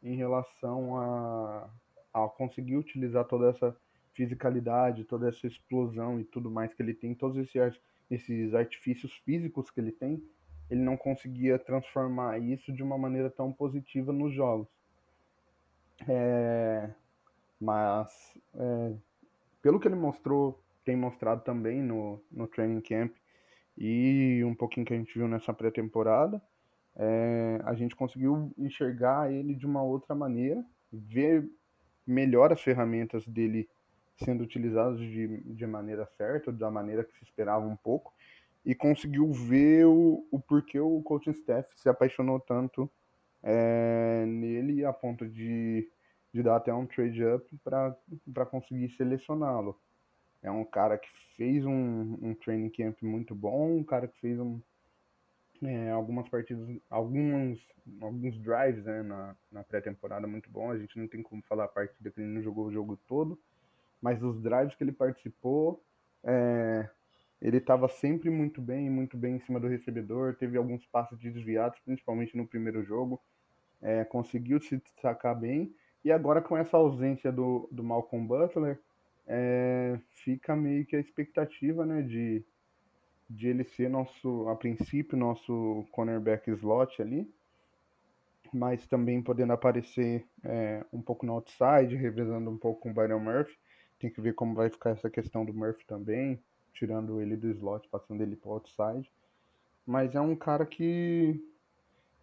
[0.01, 1.69] em relação a,
[2.13, 3.75] a conseguir utilizar toda essa
[4.13, 9.69] fisicalidade, toda essa explosão e tudo mais que ele tem, todos esses, esses artifícios físicos
[9.69, 10.23] que ele tem,
[10.69, 14.67] ele não conseguia transformar isso de uma maneira tão positiva nos jogos.
[16.07, 16.89] É,
[17.59, 18.93] mas, é,
[19.67, 23.13] pelo que ele mostrou, tem mostrado também no, no training camp,
[23.77, 26.41] e um pouquinho que a gente viu nessa pré-temporada,
[26.95, 31.45] é, a gente conseguiu enxergar ele de uma outra maneira, ver
[32.05, 33.67] melhor as ferramentas dele
[34.23, 38.13] sendo utilizadas de, de maneira certa, da maneira que se esperava um pouco,
[38.63, 42.89] e conseguiu ver o, o porquê o coaching staff se apaixonou tanto
[43.43, 45.91] é, nele a ponto de,
[46.37, 47.59] de dar até um trade up
[48.31, 49.79] para conseguir selecioná-lo.
[50.43, 54.39] É um cara que fez um, um training camp muito bom, um cara que fez
[54.39, 54.61] um,
[55.63, 57.59] é, algumas partidas, alguns,
[57.99, 60.69] alguns drives né, na, na pré-temporada muito bom.
[60.69, 63.39] A gente não tem como falar a partida que ele não jogou o jogo todo,
[63.99, 65.83] mas os drives que ele participou,
[66.23, 66.87] é,
[67.41, 70.35] ele estava sempre muito bem, muito bem em cima do recebedor.
[70.35, 73.19] Teve alguns passos desviados, principalmente no primeiro jogo.
[73.81, 75.73] É, conseguiu se destacar bem.
[76.07, 78.79] E agora com essa ausência do, do Malcolm Butler,
[79.27, 82.45] é, fica meio que a expectativa, né, de,
[83.29, 87.29] de ele ser nosso, a princípio, nosso cornerback slot ali,
[88.53, 93.19] mas também podendo aparecer é, um pouco no outside, revezando um pouco com o Byron
[93.19, 93.57] Murphy.
[93.99, 96.41] Tem que ver como vai ficar essa questão do Murphy também,
[96.71, 99.11] tirando ele do slot, passando ele para o outside.
[99.85, 101.37] Mas é um cara que,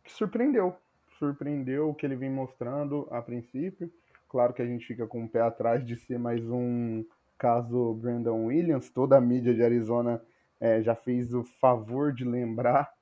[0.03, 0.75] que surpreendeu.
[1.19, 3.91] Surpreendeu o que ele vem mostrando a princípio.
[4.29, 7.05] Claro que a gente fica com o pé atrás de ser mais um
[7.39, 8.91] caso Brandon Williams.
[8.91, 10.21] Toda a mídia de Arizona
[10.61, 12.93] é, já fez o favor de lembrar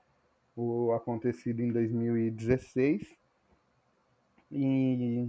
[0.56, 3.16] o acontecido em 2016.
[4.50, 5.28] E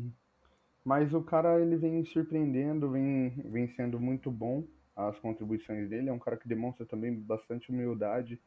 [0.83, 4.65] mas o cara ele vem surpreendendo, vem, vem sendo muito bom
[4.95, 6.09] as contribuições dele.
[6.09, 8.39] É um cara que demonstra também bastante humildade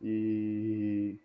[0.00, 1.18] e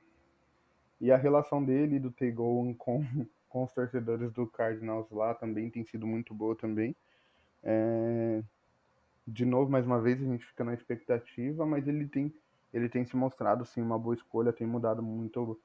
[1.04, 3.04] e a relação dele do Tegon com
[3.50, 6.96] com os torcedores do Cardinals lá também tem sido muito boa também.
[7.62, 8.42] É...
[9.28, 12.34] De novo, mais uma vez, a gente fica na expectativa, mas ele tem,
[12.74, 15.60] ele tem se mostrado sim uma boa escolha, tem mudado muito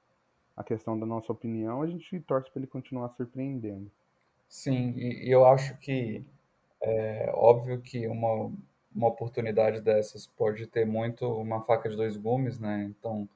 [0.55, 1.81] a questão da nossa opinião.
[1.81, 3.91] A gente torce para ele continuar surpreendendo.
[4.49, 6.23] Sim, e eu acho que
[6.83, 8.53] é óbvio que uma,
[8.95, 12.85] uma oportunidade dessas pode ter muito uma faca de dois gumes, né?
[12.85, 13.27] Então,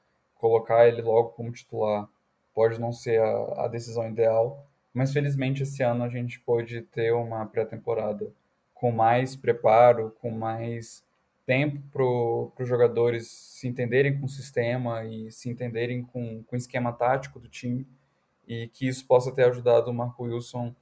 [0.42, 2.08] colocar ele logo como titular
[2.52, 7.14] pode não ser a, a decisão ideal, mas felizmente esse ano a gente pôde ter
[7.14, 8.28] uma pré-temporada
[8.74, 11.04] com mais preparo, com mais
[11.46, 16.58] tempo para os jogadores se entenderem com o sistema e se entenderem com, com o
[16.58, 17.86] esquema tático do time
[18.46, 20.74] e que isso possa ter ajudado o Marco Wilson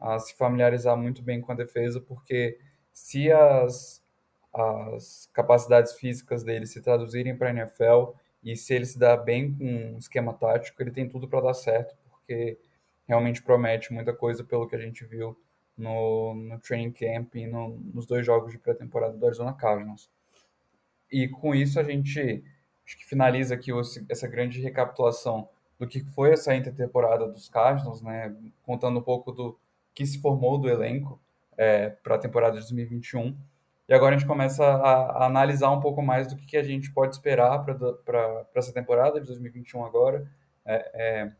[0.00, 2.56] a se familiarizar muito bem com a defesa, porque
[2.92, 4.00] se as,
[4.54, 9.54] as capacidades físicas dele se traduzirem para a NFL e se ele se dá bem
[9.54, 12.58] com um esquema tático, ele tem tudo para dar certo, porque
[13.06, 15.36] realmente promete muita coisa pelo que a gente viu
[15.76, 20.10] no, no training camp e no, nos dois jogos de pré-temporada do Arizona Cardinals.
[21.10, 22.44] E com isso a gente
[22.84, 23.70] acho que finaliza aqui
[24.08, 25.48] essa grande recapitulação
[25.78, 29.58] do que foi essa intertemporada dos Cardinals, né, contando um pouco do
[29.94, 31.20] que se formou do elenco
[31.56, 33.36] é, para a temporada de 2021
[33.88, 36.62] e agora a gente começa a, a analisar um pouco mais do que, que a
[36.62, 40.30] gente pode esperar para essa temporada de 2021 agora.
[40.64, 41.32] É, é,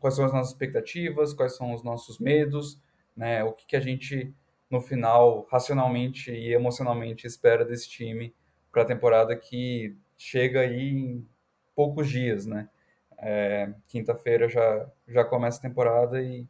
[0.00, 2.80] quais são as nossas expectativas, quais são os nossos medos,
[3.14, 3.44] né?
[3.44, 4.34] O que, que a gente,
[4.70, 8.34] no final, racionalmente e emocionalmente espera desse time
[8.72, 11.28] para a temporada que chega aí em
[11.74, 12.70] poucos dias, né?
[13.18, 16.48] É, Quinta-feira já, já começa a temporada e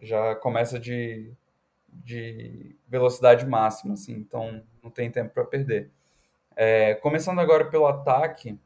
[0.00, 1.32] já começa de
[1.92, 5.90] de velocidade máxima, assim, então não tem tempo para perder.
[6.56, 8.58] É, começando agora pelo ataque,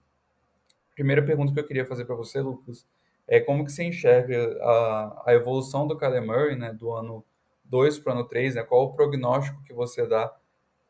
[0.94, 2.86] primeira pergunta que eu queria fazer para você, Lucas,
[3.28, 7.24] é como que você enxerga a, a evolução do Kyler Murray, né, do ano
[7.64, 10.32] 2 para o ano 3, né, qual o prognóstico que você dá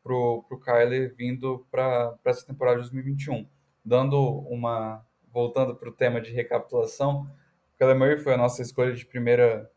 [0.03, 3.47] para o Kyler vindo para essa temporada de 2021?
[3.83, 4.19] Dando
[4.49, 7.29] uma, voltando para o tema de recapitulação,
[7.75, 9.69] o Kyler Murray foi a nossa escolha de primeira,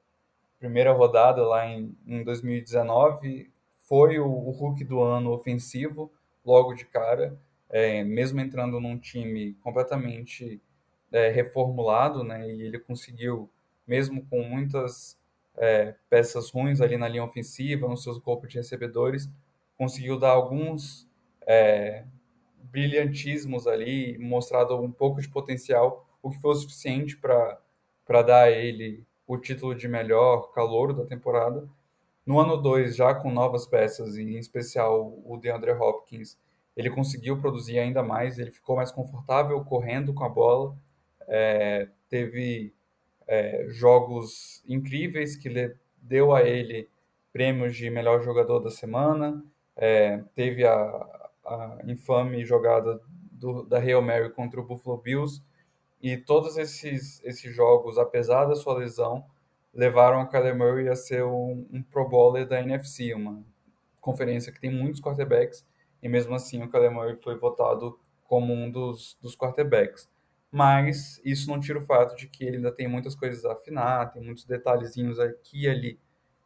[0.60, 6.12] primeira rodada lá em, em 2019, foi o, o Hulk do ano ofensivo,
[6.44, 7.36] logo de cara,
[7.70, 10.60] é, mesmo entrando num time completamente
[11.10, 13.50] é, reformulado, né, e ele conseguiu,
[13.86, 15.18] mesmo com muitas
[15.56, 19.28] é, peças ruins ali na linha ofensiva, nos seus corpos de recebedores,
[19.78, 21.08] conseguiu dar alguns
[21.46, 22.04] é,
[22.64, 28.50] brilhantismos ali, mostrado um pouco de potencial, o que foi o suficiente para dar a
[28.50, 31.64] ele o título de melhor calor da temporada.
[32.26, 36.36] No ano 2, já com novas peças, e em especial o DeAndre Hopkins,
[36.76, 40.76] ele conseguiu produzir ainda mais, ele ficou mais confortável correndo com a bola,
[41.28, 42.74] é, teve
[43.28, 46.88] é, jogos incríveis que deu a ele
[47.32, 49.44] prêmios de melhor jogador da semana,
[49.76, 55.40] é, teve a, a, infame jogada do, da Real Mary contra o Buffalo Bills,
[56.02, 59.24] e todos esses, esses jogos, apesar da sua lesão,
[59.72, 63.44] levaram a Kyler Murray a ser um, um Pro Bowler da NFC, uma
[64.00, 65.66] conferência que tem muitos quarterbacks,
[66.02, 70.08] e mesmo assim o Kyler Murray foi votado como um dos, dos quarterbacks.
[70.50, 74.12] Mas isso não tira o fato de que ele ainda tem muitas coisas a afinar,
[74.12, 76.00] tem muitos detalhezinhos aqui e ali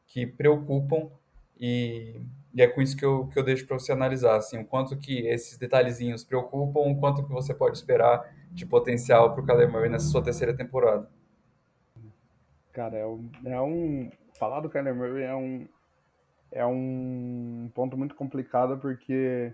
[0.07, 1.11] que preocupam
[1.59, 2.21] e,
[2.53, 4.97] e é com isso que eu, que eu deixo para você analisar, assim, o quanto
[4.99, 9.71] que esses detalhezinhos preocupam, o quanto que você pode esperar de potencial para o Kyler
[9.71, 11.11] Murray nessa sua terceira temporada.
[12.73, 15.69] Cara, é um, é um falar do Kyler Murray é um
[16.53, 19.53] é um ponto muito complicado porque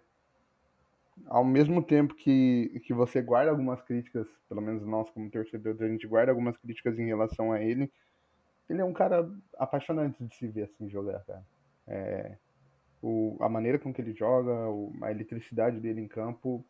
[1.27, 5.89] ao mesmo tempo que, que você guarda algumas críticas, pelo menos nós como torcedores, a
[5.89, 7.91] gente guarda algumas críticas em relação a ele,
[8.69, 11.45] ele é um cara apaixonante de se ver assim jogar, cara.
[11.87, 12.37] É,
[13.03, 16.65] o, a maneira com que ele joga, o, a eletricidade dele em campo,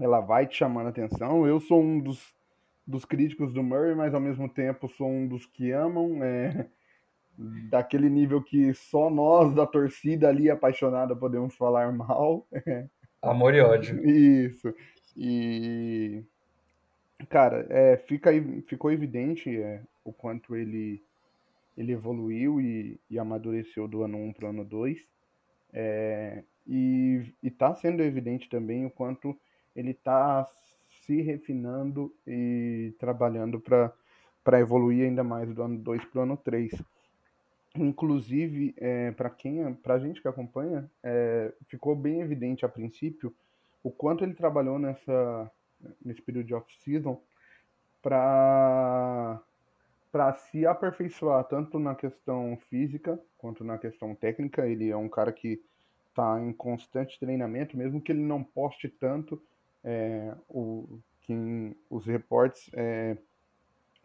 [0.00, 1.46] ela vai te chamando a atenção.
[1.46, 2.34] Eu sou um dos,
[2.86, 6.22] dos críticos do Murray, mas ao mesmo tempo sou um dos que amam.
[6.22, 6.68] É,
[7.68, 12.46] daquele nível que só nós da torcida ali apaixonada podemos falar mal.
[13.22, 14.04] Amor e ódio.
[14.06, 14.74] Isso.
[15.16, 16.22] E.
[17.28, 18.30] Cara, é, fica,
[18.66, 21.02] ficou evidente é, o quanto ele,
[21.76, 24.98] ele evoluiu e, e amadureceu do ano 1 para o ano 2.
[25.72, 29.36] É, e está sendo evidente também o quanto
[29.74, 30.48] ele está
[31.02, 36.72] se refinando e trabalhando para evoluir ainda mais do ano 2 para o ano 3.
[37.76, 43.34] Inclusive, é, para quem, para a gente que acompanha, é, ficou bem evidente a princípio
[43.82, 45.50] o quanto ele trabalhou nessa
[46.02, 47.20] nesse período de off-season
[48.00, 49.40] para
[50.10, 54.64] para se aperfeiçoar tanto na questão física quanto na questão técnica.
[54.64, 55.60] Ele é um cara que
[56.08, 59.42] está em constante treinamento, mesmo que ele não poste tanto.
[59.84, 63.16] É, o, que os reportes é,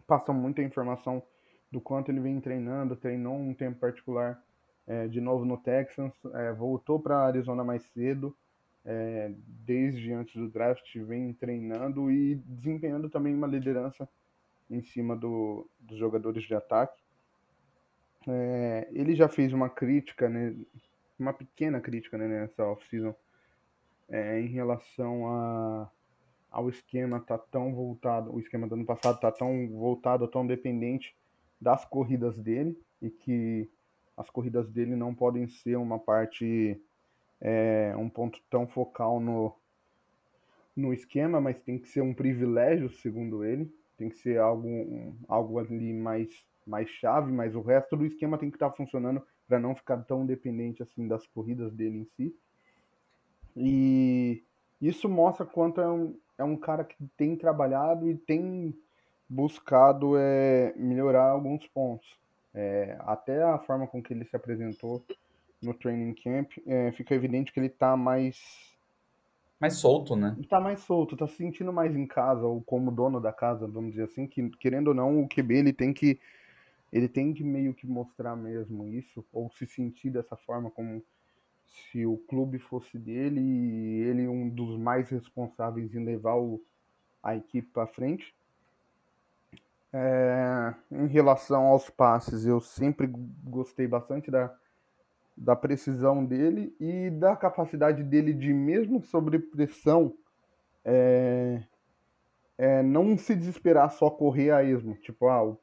[0.06, 1.24] passam muita informação
[1.72, 4.42] do quanto ele vem treinando, treinou um tempo particular
[4.88, 8.36] é, de novo no Texans, é, voltou para Arizona mais cedo,
[8.84, 14.10] é, desde antes do draft, vem treinando e desempenhando também uma liderança
[14.70, 17.00] em cima do, dos jogadores de ataque.
[18.28, 20.56] É, ele já fez uma crítica, né,
[21.20, 23.14] uma pequena crítica né, nessa off-season
[24.10, 25.90] é, em relação a
[26.52, 31.16] ao esquema tá tão voltado, o esquema do ano passado tá tão voltado, tão dependente
[31.62, 33.70] das corridas dele e que
[34.18, 36.82] as corridas dele não podem ser uma parte,
[37.40, 39.56] é, um ponto tão focal no,
[40.76, 43.72] no esquema, mas tem que ser um privilégio, segundo ele.
[43.98, 46.30] Tem que ser algo, algo ali mais,
[46.66, 49.98] mais chave, mas o resto do esquema tem que estar tá funcionando para não ficar
[50.04, 52.36] tão dependente assim das corridas dele em si.
[53.56, 54.44] E
[54.82, 58.74] isso mostra quanto é um, é um cara que tem trabalhado e tem
[59.28, 62.18] buscado é, melhorar alguns pontos.
[62.54, 65.06] É, até a forma com que ele se apresentou
[65.62, 68.40] no training camp, é, fica evidente que ele está mais.
[69.60, 70.36] Mais solto, né?
[70.40, 73.92] Está mais solto, está se sentindo mais em casa, ou como dono da casa, vamos
[73.92, 76.20] dizer assim, que querendo ou não, o QB ele tem que.
[76.92, 81.04] Ele tem que meio que mostrar mesmo isso, ou se sentir dessa forma, como
[81.70, 86.62] se o clube fosse dele e ele um dos mais responsáveis em levar o,
[87.22, 88.34] a equipe para frente.
[89.92, 93.08] É, em relação aos passes, eu sempre
[93.44, 94.56] gostei bastante da,
[95.36, 100.14] da precisão dele e da capacidade dele de, mesmo sob pressão,
[100.86, 101.64] é,
[102.58, 104.96] é, não se desesperar só correr a esmo.
[104.96, 105.58] Tipo, ah, o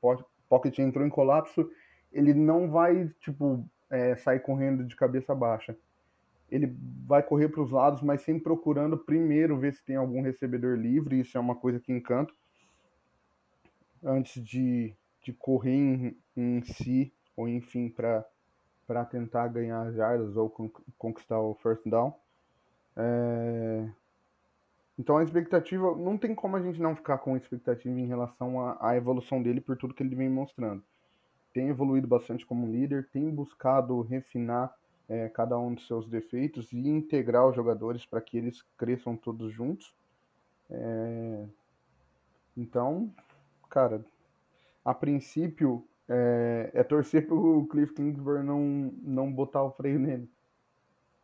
[0.49, 1.71] Pocket entrou em colapso,
[2.11, 5.77] ele não vai, tipo, é, sair correndo de cabeça baixa.
[6.51, 6.77] Ele
[7.07, 11.21] vai correr para os lados, mas sempre procurando primeiro ver se tem algum recebedor livre.
[11.21, 12.33] Isso é uma coisa que encanta.
[14.03, 20.49] Antes de, de correr em, em si, ou enfim, para tentar ganhar jardas ou
[20.97, 22.15] conquistar o first down.
[22.97, 23.89] É...
[24.99, 28.79] Então a expectativa, não tem como a gente não ficar com expectativa em relação à,
[28.81, 30.83] à evolução dele por tudo que ele vem mostrando.
[31.53, 34.75] Tem evoluído bastante como líder, tem buscado refinar
[35.09, 39.53] é, cada um dos seus defeitos e integrar os jogadores para que eles cresçam todos
[39.53, 39.95] juntos.
[40.71, 41.45] É...
[42.57, 43.13] Então,
[43.69, 44.05] cara,
[44.85, 50.29] a princípio é, é torcer pro Cliff Kingsbury não, não botar o freio nele.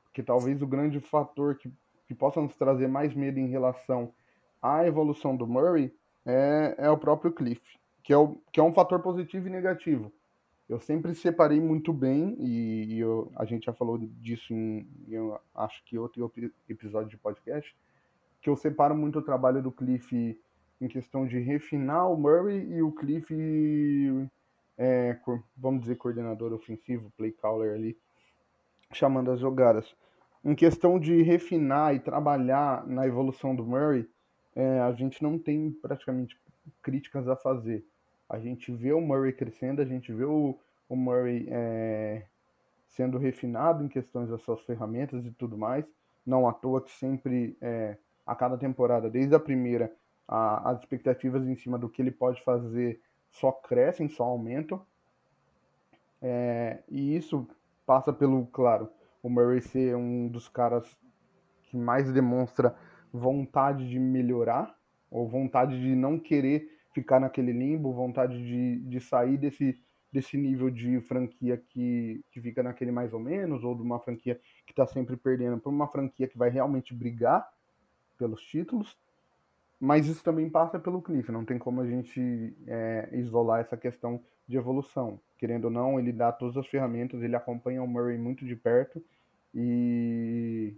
[0.04, 1.72] Porque talvez o grande fator que
[2.12, 4.12] que possa nos trazer mais medo em relação
[4.60, 5.92] à evolução do Murray
[6.26, 7.62] é, é o próprio Cliff,
[8.02, 10.12] que é, o, que é um fator positivo e negativo.
[10.72, 15.38] Eu sempre separei muito bem, e, e eu, a gente já falou disso em, eu
[15.54, 16.32] acho que outro
[16.66, 17.76] episódio de podcast,
[18.40, 20.40] que eu separo muito o trabalho do Cliff
[20.80, 23.30] em questão de refinar o Murray e o Cliff,
[24.78, 25.18] é,
[25.54, 27.98] vamos dizer, coordenador ofensivo, play caller ali,
[28.94, 29.94] chamando as jogadas
[30.42, 34.08] em questão de refinar e trabalhar na evolução do Murray,
[34.56, 36.34] é, a gente não tem praticamente
[36.82, 37.84] críticas a fazer.
[38.32, 40.58] A gente vê o Murray crescendo, a gente vê o,
[40.88, 42.24] o Murray é,
[42.88, 45.84] sendo refinado em questões das suas ferramentas e tudo mais.
[46.24, 49.94] Não à toa que sempre, é, a cada temporada, desde a primeira,
[50.26, 54.80] a, as expectativas em cima do que ele pode fazer só crescem, só aumentam.
[56.22, 57.46] É, e isso
[57.84, 58.88] passa pelo, claro,
[59.22, 60.88] o Murray ser um dos caras
[61.64, 62.74] que mais demonstra
[63.12, 64.74] vontade de melhorar,
[65.10, 69.80] ou vontade de não querer ficar naquele limbo, vontade de, de sair desse,
[70.12, 74.38] desse nível de franquia que, que fica naquele mais ou menos, ou de uma franquia
[74.66, 77.48] que está sempre perdendo, para uma franquia que vai realmente brigar
[78.18, 78.96] pelos títulos.
[79.80, 84.22] Mas isso também passa pelo Cliff, não tem como a gente é, isolar essa questão
[84.46, 85.18] de evolução.
[85.38, 89.02] Querendo ou não, ele dá todas as ferramentas, ele acompanha o Murray muito de perto
[89.52, 90.76] e,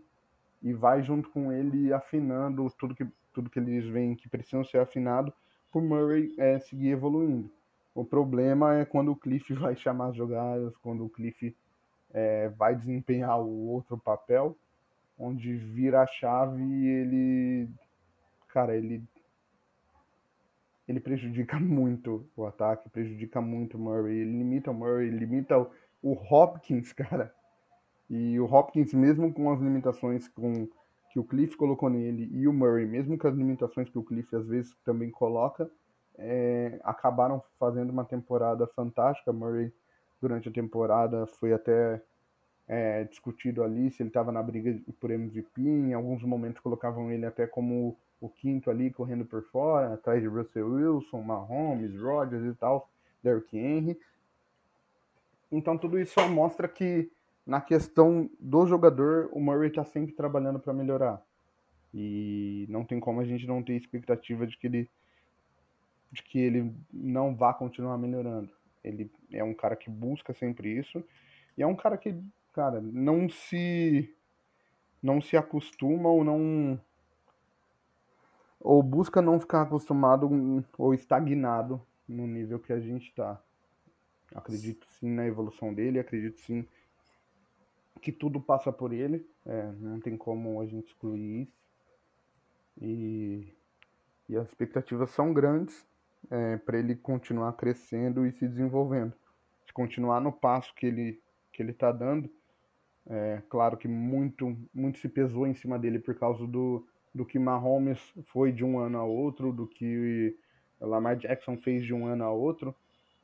[0.63, 4.79] e vai junto com ele afinando tudo que, tudo que eles veem que precisam ser
[4.79, 5.33] afinado
[5.75, 7.51] para o Murray é, seguir evoluindo.
[7.93, 11.55] O problema é quando o Cliff vai chamar as jogadas, quando o Cliff
[12.13, 14.57] é, vai desempenhar o outro papel,
[15.19, 17.69] onde vira a chave e ele.
[18.49, 19.03] Cara, ele
[20.87, 25.71] ele prejudica muito o ataque, prejudica muito o Murray, ele limita o Murray, limita o,
[26.03, 27.35] o Hopkins, cara.
[28.09, 30.69] E o Hopkins, mesmo com as limitações com,
[31.15, 34.35] que o Cliff colocou nele, e o Murray, mesmo com as limitações que o Cliff
[34.35, 35.71] às vezes também coloca,
[36.19, 39.33] é, acabaram fazendo uma temporada fantástica.
[39.33, 39.73] Murray,
[40.21, 42.03] durante a temporada, foi até
[42.67, 45.63] é, discutido ali se ele estava na briga por MVP.
[45.63, 50.27] Em alguns momentos colocavam ele até como o quinto ali, correndo por fora, atrás de
[50.27, 52.91] Russell Wilson, Mahomes, Rodgers e tal,
[53.23, 53.97] Derrick Henry.
[55.53, 57.09] Então tudo isso só mostra que
[57.47, 61.23] na questão do jogador, o Murray está sempre trabalhando para melhorar.
[61.93, 64.91] E não tem como a gente não ter expectativa de que ele
[66.11, 68.51] de que ele não vá continuar melhorando.
[68.85, 71.05] Ele é um cara que busca sempre isso
[71.59, 72.17] e é um cara que,
[72.53, 74.15] cara, não se
[75.03, 76.81] não se acostuma ou não
[78.61, 83.41] ou busca não ficar acostumado ou estagnado no nível que a gente está.
[84.35, 86.67] Acredito sim na evolução dele, acredito sim
[88.05, 91.59] que tudo passa por ele, é, não tem como a gente excluir isso.
[92.83, 93.49] E,
[94.29, 95.87] e as expectativas são grandes
[96.31, 99.15] é, para ele continuar crescendo e se desenvolvendo.
[99.65, 102.29] De continuar no passo que ele que ele está dando.
[103.07, 107.39] É, claro que muito muito se pesou em cima dele por causa do, do que
[107.39, 110.37] Mahomes foi de um ano a outro, do que
[110.79, 112.75] Lamar Jackson fez de um ano a outro,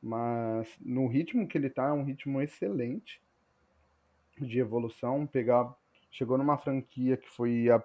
[0.01, 3.21] mas no ritmo que ele está é um ritmo excelente
[4.45, 5.73] de evolução, pegar
[6.11, 7.81] chegou numa franquia que foi a,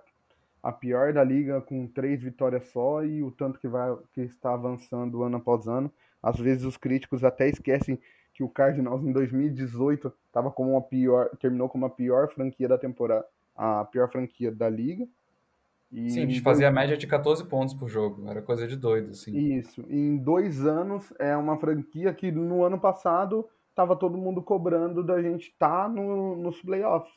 [0.62, 4.52] a pior da liga com três vitórias só e o tanto que vai que está
[4.52, 5.90] avançando ano após ano.
[6.22, 7.98] Às vezes os críticos até esquecem
[8.34, 12.76] que o Cardinals em 2018 estava como uma pior, terminou como a pior franquia da
[12.76, 15.07] temporada, a pior franquia da liga.
[15.90, 18.76] E Sim, a gente fazia a média de 14 pontos por jogo, era coisa de
[18.76, 19.36] doido, assim.
[19.36, 25.05] Isso, em dois anos é uma franquia que no ano passado tava todo mundo cobrando
[25.05, 27.12] da gente estar tá no, nos playoffs.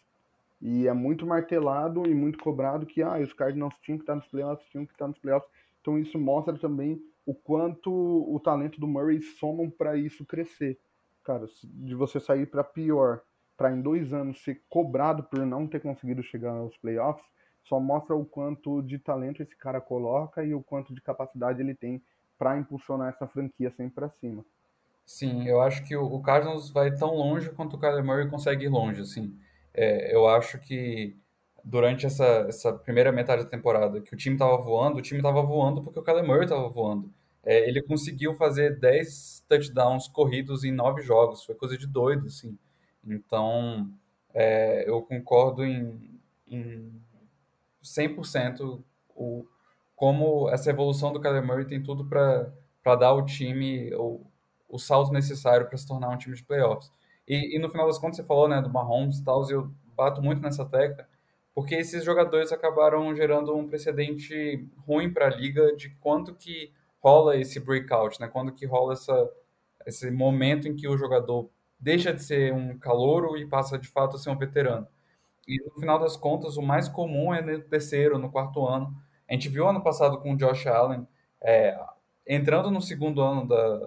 [0.61, 4.27] E é muito martelado e muito cobrado que ah, os Cardinals tinham que estar nos
[4.27, 5.49] playoffs, tinham que estar nos playoffs.
[5.79, 10.77] Então isso mostra também o quanto o talento do Murray somam para isso crescer.
[11.23, 13.21] Cara, de você sair para pior,
[13.55, 17.25] para em dois anos ser cobrado por não ter conseguido chegar aos playoffs,
[17.63, 21.75] só mostra o quanto de talento esse cara coloca e o quanto de capacidade ele
[21.75, 22.03] tem
[22.37, 24.43] para impulsionar essa franquia sempre para cima.
[25.09, 28.69] Sim, eu acho que o Cardinals vai tão longe quanto o Kyler Murray consegue ir
[28.69, 29.35] longe, assim.
[29.73, 31.17] É, eu acho que
[31.65, 35.41] durante essa, essa primeira metade da temporada que o time estava voando, o time estava
[35.41, 37.11] voando porque o Kyler Murray estava voando.
[37.43, 42.55] É, ele conseguiu fazer 10 touchdowns corridos em 9 jogos, foi coisa de doido, assim.
[43.03, 43.89] Então,
[44.31, 47.01] é, eu concordo em, em
[47.81, 48.83] 100%
[49.15, 49.43] o,
[49.95, 53.91] como essa evolução do Kyler Murray tem tudo para dar ao time
[54.69, 56.91] o salto necessário para se tornar um time de playoffs.
[57.27, 59.71] E, e, no final das contas, você falou né, do Mahomes e tal, e eu
[59.95, 61.07] bato muito nessa tecla,
[61.53, 67.35] porque esses jogadores acabaram gerando um precedente ruim para a liga de quanto que rola
[67.35, 68.27] esse breakout, né?
[68.27, 69.29] Quando que rola essa,
[69.85, 71.49] esse momento em que o jogador
[71.79, 74.87] deixa de ser um calouro e passa de fato a ser um veterano.
[75.47, 78.95] E no final das contas, o mais comum é no terceiro, no quarto ano.
[79.27, 81.07] A gente viu ano passado com o Josh Allen,
[81.41, 81.77] é,
[82.27, 83.79] entrando no segundo ano da,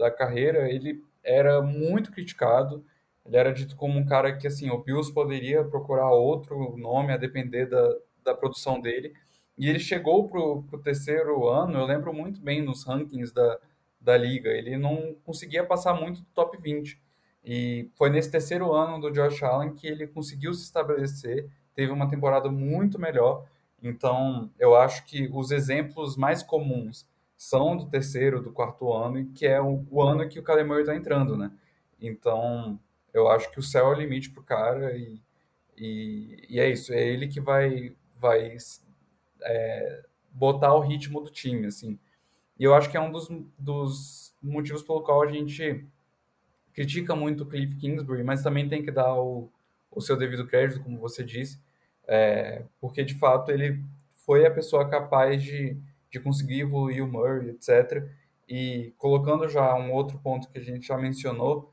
[0.00, 2.84] da carreira, ele era muito criticado.
[3.24, 7.18] Ele era dito como um cara que, assim, o Bills poderia procurar outro nome a
[7.18, 7.94] depender da,
[8.24, 9.12] da produção dele.
[9.58, 13.58] E ele chegou para o terceiro ano, eu lembro muito bem nos rankings da,
[14.00, 16.98] da liga, ele não conseguia passar muito do top 20.
[17.44, 22.08] E foi nesse terceiro ano do Josh Allen que ele conseguiu se estabelecer, teve uma
[22.08, 23.44] temporada muito melhor.
[23.82, 27.06] Então, eu acho que os exemplos mais comuns
[27.40, 30.94] são do terceiro, do quarto ano, que é o, o ano que o Kyler está
[30.94, 31.50] entrando, né?
[31.98, 32.78] Então,
[33.14, 35.18] eu acho que o céu é o limite para o cara e,
[35.74, 38.58] e, e, é isso, é ele que vai, vai
[39.40, 41.98] é, botar o ritmo do time, assim.
[42.58, 45.82] E eu acho que é um dos, dos motivos pelo qual a gente
[46.74, 49.50] critica muito o Cliff Kingsbury, mas também tem que dar o,
[49.90, 51.58] o seu devido crédito, como você disse,
[52.06, 53.82] é, porque de fato ele
[54.14, 55.80] foi a pessoa capaz de,
[56.10, 58.08] de conseguir evoluir o Murray, etc.
[58.48, 61.72] E colocando já um outro ponto que a gente já mencionou,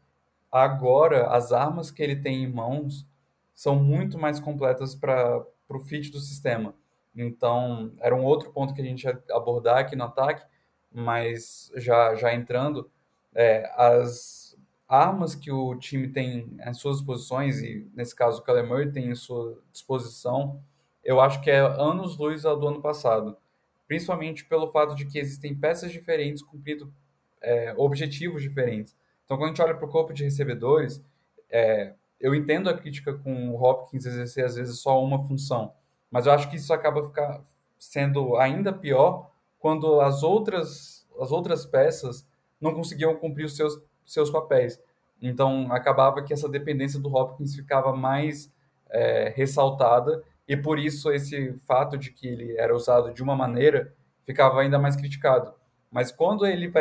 [0.52, 3.08] agora as armas que ele tem em mãos
[3.54, 6.76] são muito mais completas para o fit do sistema.
[7.16, 10.46] Então, era um outro ponto que a gente ia abordar aqui no ataque,
[10.92, 12.90] mas já, já entrando,
[13.34, 14.56] é, as
[14.88, 19.16] armas que o time tem em suas disposições, e nesse caso o Murray tem em
[19.16, 20.62] sua disposição,
[21.04, 23.38] eu acho que é anos-luz do ano passado.
[23.88, 26.94] Principalmente pelo fato de que existem peças diferentes cumprindo
[27.42, 28.96] é, objetivos diferentes.
[29.24, 31.04] Então, quando a gente olha para o corpo de recebedores,
[31.50, 35.74] é, eu entendo a crítica com o Hopkins exercer às vezes só uma função,
[36.10, 37.42] mas eu acho que isso acaba ficar
[37.78, 42.28] sendo ainda pior quando as outras, as outras peças
[42.60, 44.82] não conseguiam cumprir os seus, seus papéis.
[45.22, 48.52] Então, acabava que essa dependência do Hopkins ficava mais
[48.90, 53.94] é, ressaltada e por isso esse fato de que ele era usado de uma maneira
[54.26, 55.54] ficava ainda mais criticado.
[55.92, 56.72] Mas quando ele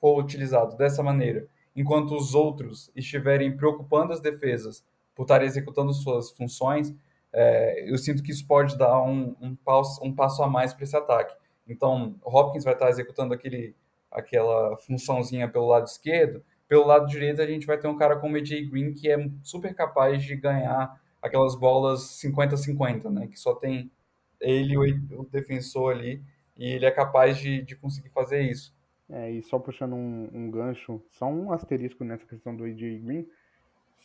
[0.00, 4.84] for utilizado dessa maneira, enquanto os outros estiverem preocupando as defesas
[5.14, 6.94] por estarem executando suas funções,
[7.32, 10.84] é, eu sinto que isso pode dar um, um, passo, um passo a mais para
[10.84, 11.34] esse ataque.
[11.68, 13.74] Então, Hopkins vai estar executando aquele,
[14.10, 18.34] aquela funçãozinha pelo lado esquerdo, pelo lado direito a gente vai ter um cara como
[18.34, 23.26] o AJ Green que é super capaz de ganhar aquelas bolas 50-50, né?
[23.26, 23.90] Que só tem
[24.40, 26.22] ele e o defensor ali
[26.56, 28.74] e ele é capaz de, de conseguir fazer isso.
[29.08, 33.26] É, e só puxando um, um gancho, só um asterisco nessa questão do AJ Green,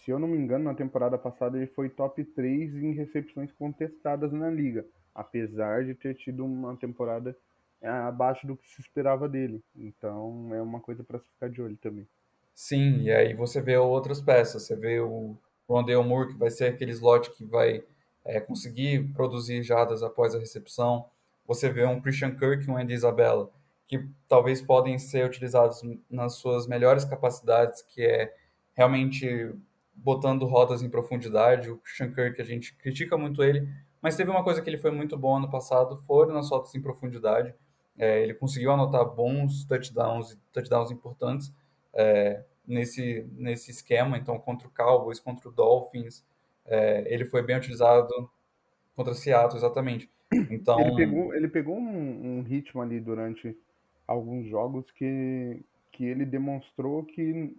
[0.04, 4.32] se eu não me engano, na temporada passada ele foi top 3 em recepções contestadas
[4.32, 7.36] na liga, apesar de ter tido uma temporada
[7.82, 9.64] é, abaixo do que se esperava dele.
[9.76, 12.08] Então é uma coisa para se ficar de olho também.
[12.54, 15.36] Sim, e aí você vê outras peças, você vê o
[15.72, 17.84] Rondale Moore, que vai ser aquele slot que vai
[18.26, 21.06] é, conseguir produzir jardas após a recepção.
[21.48, 23.50] Você vê um Christian Kirk e um Andy Isabella,
[23.88, 28.34] que talvez podem ser utilizados nas suas melhores capacidades, que é
[28.74, 29.54] realmente
[29.94, 31.70] botando rotas em profundidade.
[31.70, 33.68] O Christian Kirk, a gente critica muito ele,
[34.02, 36.82] mas teve uma coisa que ele foi muito bom ano passado, foram nas rotas em
[36.82, 37.54] profundidade.
[37.98, 41.54] É, ele conseguiu anotar bons touchdowns, touchdowns importantes
[41.94, 44.18] é, nesse, nesse esquema.
[44.18, 46.26] Então, contra o Cowboys, contra o Dolphins,
[46.66, 48.30] é, ele foi bem utilizado
[48.96, 50.10] contra o Seattle, exatamente.
[50.50, 53.58] Então, ele pegou, ele pegou um, um ritmo ali durante
[54.08, 57.56] alguns jogos que, que ele demonstrou que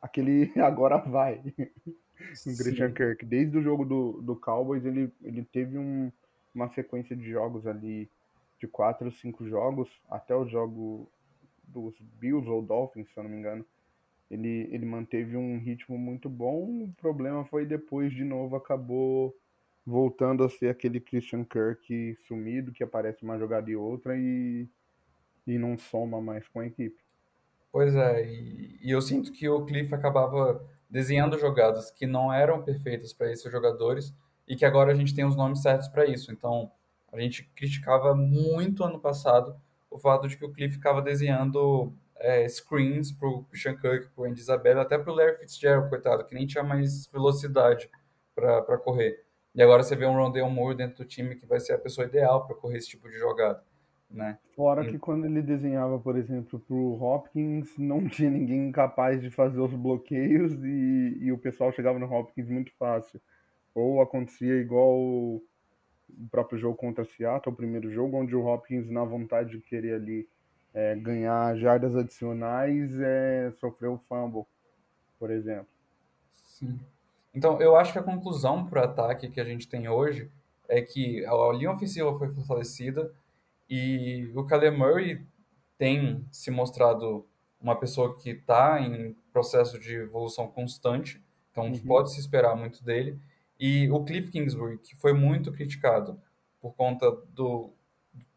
[0.00, 1.42] aquele agora vai.
[2.46, 3.24] o Christian Kirk.
[3.24, 6.12] Desde o jogo do, do Cowboys, ele, ele teve um,
[6.54, 8.08] uma sequência de jogos ali,
[8.60, 11.08] de quatro ou cinco jogos, até o jogo
[11.64, 13.64] dos Bills ou Dolphins, se eu não me engano.
[14.30, 16.84] Ele, ele manteve um ritmo muito bom.
[16.84, 19.34] O problema foi depois, de novo, acabou
[19.86, 24.66] voltando a ser aquele Christian Kirk sumido, que aparece uma jogada e outra e,
[25.46, 26.96] e não soma mais com a equipe.
[27.70, 32.62] Pois é, e, e eu sinto que o Cliff acabava desenhando jogadas que não eram
[32.62, 34.14] perfeitas para esses jogadores
[34.46, 36.30] e que agora a gente tem os nomes certos para isso.
[36.32, 36.70] Então,
[37.12, 39.56] a gente criticava muito ano passado
[39.90, 44.22] o fato de que o Cliff ficava desenhando é, screens para o Christian Kirk, para
[44.22, 47.90] o Andy Isabella, até para o Larry Fitzgerald, coitado, que nem tinha mais velocidade
[48.34, 49.24] para correr.
[49.54, 52.06] E agora você vê um Rondale Moore dentro do time que vai ser a pessoa
[52.06, 53.62] ideal para correr esse tipo de jogada.
[54.10, 54.38] Né?
[54.54, 59.30] Fora que quando ele desenhava, por exemplo, para o Hopkins, não tinha ninguém capaz de
[59.30, 63.20] fazer os bloqueios e, e o pessoal chegava no Hopkins muito fácil.
[63.74, 65.42] Ou acontecia igual o
[66.30, 70.28] próprio jogo contra Seattle, o primeiro jogo, onde o Hopkins, na vontade de querer ali
[70.74, 74.44] é, ganhar jardas adicionais, é, sofreu o fumble,
[75.18, 75.68] por exemplo.
[76.32, 76.78] Sim.
[77.32, 80.30] Então, eu acho que a conclusão para o ataque que a gente tem hoje
[80.68, 83.12] é que a linha ofensiva foi fortalecida
[83.68, 85.24] e o Kyler Murray
[85.78, 87.26] tem se mostrado
[87.60, 91.78] uma pessoa que está em processo de evolução constante, então uhum.
[91.80, 93.18] pode se esperar muito dele.
[93.58, 96.20] E o Cliff Kingsbury, que foi muito criticado
[96.60, 97.72] por conta do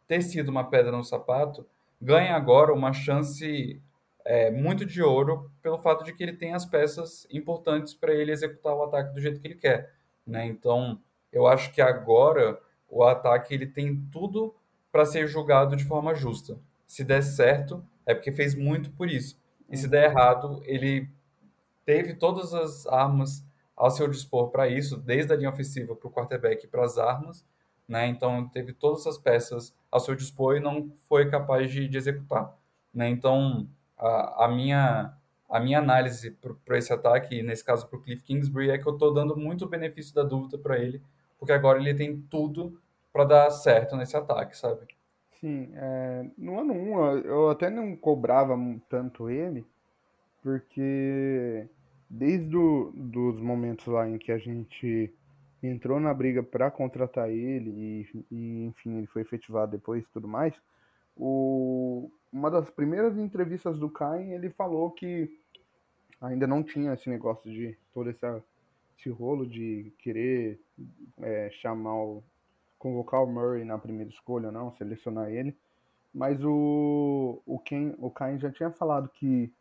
[0.07, 1.65] ter sido uma pedra no sapato,
[2.01, 3.81] ganha agora uma chance
[4.25, 8.31] é, muito de ouro pelo fato de que ele tem as peças importantes para ele
[8.31, 9.93] executar o ataque do jeito que ele quer.
[10.25, 10.45] Né?
[10.45, 14.53] Então, eu acho que agora o ataque ele tem tudo
[14.91, 16.59] para ser julgado de forma justa.
[16.85, 19.39] Se der certo, é porque fez muito por isso.
[19.69, 21.09] E se der errado, ele
[21.85, 23.45] teve todas as armas
[23.75, 27.45] ao seu dispor para isso, desde a linha ofensiva para o quarterback para as armas,
[27.87, 28.07] né?
[28.07, 32.53] Então teve todas as peças ao seu dispor e não foi capaz de, de executar,
[32.93, 33.09] né?
[33.09, 33.67] Então
[33.97, 35.13] a, a, minha
[35.49, 38.93] a minha análise para esse ataque, nesse caso para o Cliff Kingsbury, é que eu
[38.93, 41.01] estou dando muito benefício da dúvida para ele,
[41.39, 42.79] porque agora ele tem tudo
[43.13, 44.85] para dar certo nesse ataque, sabe?
[45.39, 48.57] Sim, é, no ano 1 eu até não cobrava
[48.89, 49.65] tanto ele,
[50.41, 51.67] porque
[52.09, 55.13] desde do, dos momentos lá em que a gente
[55.61, 60.27] entrou na briga para contratar ele e, e, enfim, ele foi efetivado depois e tudo
[60.27, 60.53] mais,
[61.15, 65.39] o, uma das primeiras entrevistas do Cain, ele falou que
[66.21, 68.43] ainda não tinha esse negócio de todo essa,
[68.97, 70.59] esse rolo de querer
[71.21, 72.23] é, chamar o,
[72.77, 75.55] convocar o Murray na primeira escolha, não, selecionar ele.
[76.13, 79.51] Mas o, o, Ken, o Cain já tinha falado que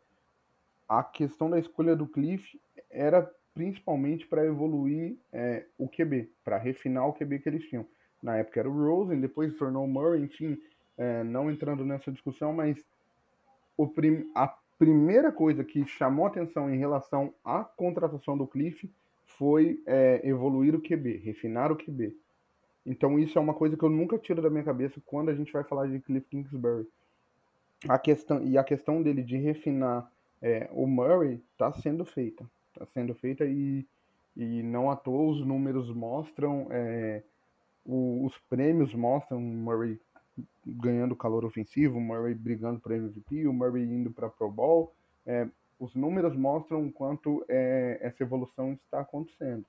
[0.87, 7.07] a questão da escolha do Cliff era principalmente para evoluir é, o QB, para refinar
[7.07, 7.87] o QB que eles tinham.
[8.21, 10.61] Na época era o Rosen, depois se tornou o Murray, enfim,
[10.95, 12.77] é, não entrando nessa discussão, mas
[13.95, 14.47] prim, a
[14.77, 18.87] primeira coisa que chamou atenção em relação à contratação do Cliff
[19.25, 22.15] foi é, evoluir o QB, refinar o QB.
[22.85, 25.51] Então isso é uma coisa que eu nunca tiro da minha cabeça quando a gente
[25.51, 26.87] vai falar de Cliff Kingsbury.
[27.89, 30.11] A questão, e a questão dele de refinar
[30.43, 32.47] é, o Murray está sendo feita.
[32.77, 33.85] Está sendo feita e,
[34.35, 37.23] e não à toa os números mostram, é,
[37.83, 39.99] o, os prêmios mostram o Murray
[40.65, 44.93] ganhando calor ofensivo, o Murray brigando por MVP, o Murray indo para Pro Bowl.
[45.25, 45.47] É,
[45.79, 49.65] os números mostram o quanto é, essa evolução está acontecendo.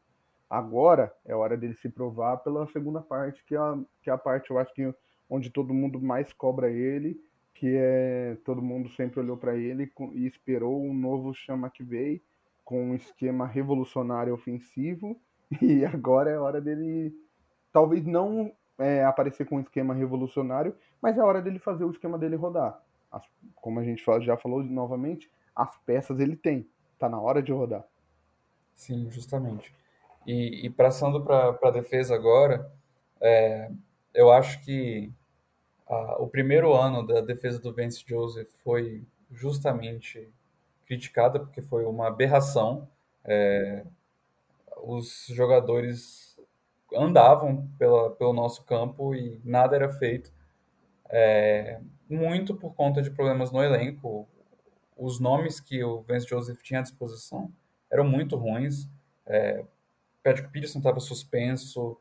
[0.50, 4.18] Agora é hora dele se provar pela segunda parte, que é a, que é a
[4.18, 4.94] parte, eu acho que
[5.30, 7.18] onde todo mundo mais cobra ele,
[7.54, 12.20] que é todo mundo sempre olhou para ele e esperou um novo chama que veio
[12.68, 15.18] com um esquema revolucionário ofensivo
[15.62, 17.14] e agora é hora dele
[17.72, 22.18] talvez não é, aparecer com um esquema revolucionário, mas é hora dele fazer o esquema
[22.18, 22.78] dele rodar.
[23.10, 27.52] As, como a gente já falou novamente, as peças ele tem, tá na hora de
[27.52, 27.86] rodar.
[28.76, 29.74] Sim, justamente.
[30.26, 32.70] E, e passando para a defesa agora,
[33.18, 33.70] é,
[34.12, 35.10] eu acho que
[35.86, 40.30] a, o primeiro ano da defesa do Vance Joseph foi justamente
[40.88, 42.88] criticada porque foi uma aberração.
[43.24, 43.84] É,
[44.82, 46.36] os jogadores
[46.94, 50.32] andavam pela, pelo nosso campo e nada era feito.
[51.10, 54.26] É, muito por conta de problemas no elenco.
[54.96, 57.52] Os nomes que o Vance Joseph tinha à disposição
[57.90, 58.88] eram muito ruins.
[59.26, 59.64] É,
[60.22, 61.98] Patrick Peterson estava suspenso,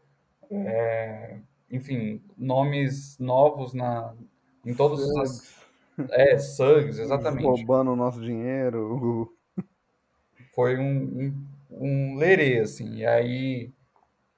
[0.50, 4.14] é, enfim, nomes novos na,
[4.66, 5.58] em todos os.
[6.12, 7.44] É, Suggs, exatamente.
[7.44, 9.32] Roubando o nosso dinheiro.
[10.54, 11.34] foi um,
[11.72, 12.98] um, um lerê, assim.
[12.98, 13.72] E aí,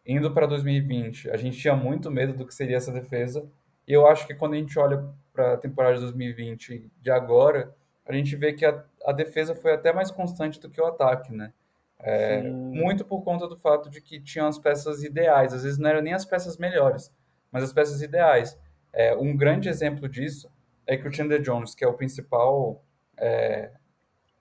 [0.05, 3.45] indo para 2020, a gente tinha muito medo do que seria essa defesa.
[3.88, 5.03] E eu acho que quando a gente olha
[5.34, 9.74] para a temporada de 2020 de agora, a gente vê que a, a defesa foi
[9.74, 11.53] até mais constante do que o ataque, né?
[12.01, 15.53] É, muito por conta do fato de que tinham as peças ideais.
[15.53, 17.14] Às vezes não eram nem as peças melhores,
[17.51, 18.57] mas as peças ideais.
[18.93, 20.49] É, um grande exemplo disso
[20.90, 22.84] é que o Chandler Jones, que é o principal
[23.16, 23.72] é,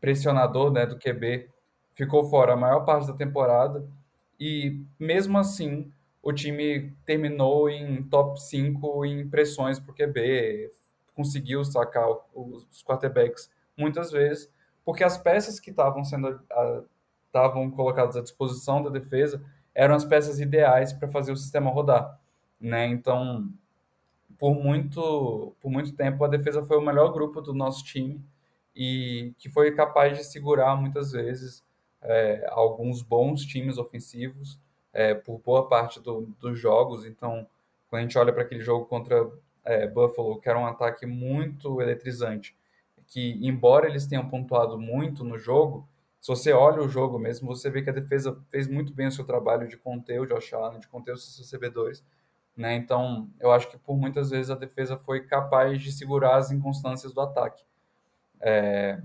[0.01, 1.51] pressionador né, do QB,
[1.95, 3.87] ficou fora a maior parte da temporada
[4.41, 5.93] e, mesmo assim,
[6.23, 10.73] o time terminou em top 5 em pressões para o QB,
[11.15, 14.51] conseguiu sacar os quarterbacks muitas vezes,
[14.87, 16.41] porque as peças que estavam sendo
[17.27, 19.45] estavam colocadas à disposição da defesa
[19.75, 22.19] eram as peças ideais para fazer o sistema rodar,
[22.59, 22.87] né?
[22.87, 23.53] Então,
[24.39, 28.25] por muito por muito tempo a defesa foi o melhor grupo do nosso time
[28.75, 31.65] e que foi capaz de segurar muitas vezes
[32.01, 34.59] é, alguns bons times ofensivos
[34.93, 37.05] é, por boa parte do, dos jogos.
[37.05, 37.47] Então,
[37.89, 39.29] quando a gente olha para aquele jogo contra
[39.65, 42.57] é, Buffalo, que era um ataque muito eletrizante,
[43.07, 45.89] que embora eles tenham pontuado muito no jogo,
[46.21, 49.13] se você olha o jogo mesmo, você vê que a defesa fez muito bem o
[49.13, 52.05] seu trabalho de conter o Josh Allen, de conter os seus recebedores.
[52.59, 52.75] Né?
[52.75, 57.15] Então, eu acho que por muitas vezes a defesa foi capaz de segurar as inconstâncias
[57.15, 57.63] do ataque.
[58.41, 59.01] É,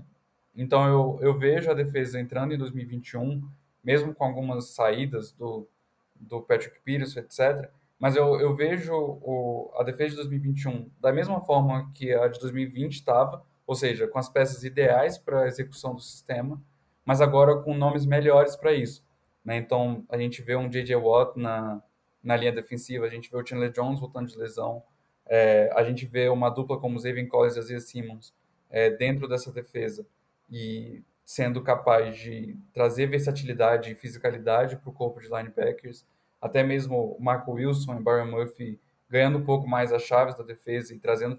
[0.56, 3.48] então, eu, eu vejo a defesa entrando em 2021,
[3.82, 5.68] mesmo com algumas saídas do,
[6.16, 7.70] do Patrick Peterson, etc.
[7.96, 12.40] Mas eu, eu vejo o, a defesa de 2021 da mesma forma que a de
[12.40, 16.60] 2020 estava, ou seja, com as peças ideais para a execução do sistema,
[17.04, 19.04] mas agora com nomes melhores para isso.
[19.44, 19.58] Né?
[19.58, 20.96] Então, a gente vê um J.J.
[20.96, 21.80] Watt na,
[22.24, 24.82] na linha defensiva, a gente vê o Chandler Jones voltando de lesão,
[25.26, 28.34] é, a gente vê uma dupla como Zayvon Collins e Aziz Simmons
[28.70, 30.06] é, dentro dessa defesa
[30.50, 36.06] e sendo capaz de trazer versatilidade e fisicalidade para o corpo de linebackers,
[36.40, 40.94] até mesmo Marco Wilson e Byron Murphy ganhando um pouco mais as chaves da defesa
[40.94, 41.38] e trazendo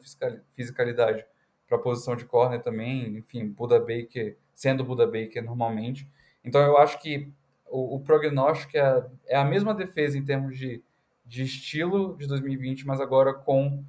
[0.55, 1.25] fisicalidade
[1.67, 6.07] para a posição de corner também, enfim, Buda Baker, sendo Buda Baker normalmente.
[6.43, 7.31] Então eu acho que
[7.67, 10.83] o, o prognóstico é, é, a mesma defesa em termos de,
[11.25, 13.83] de estilo de 2020, mas agora com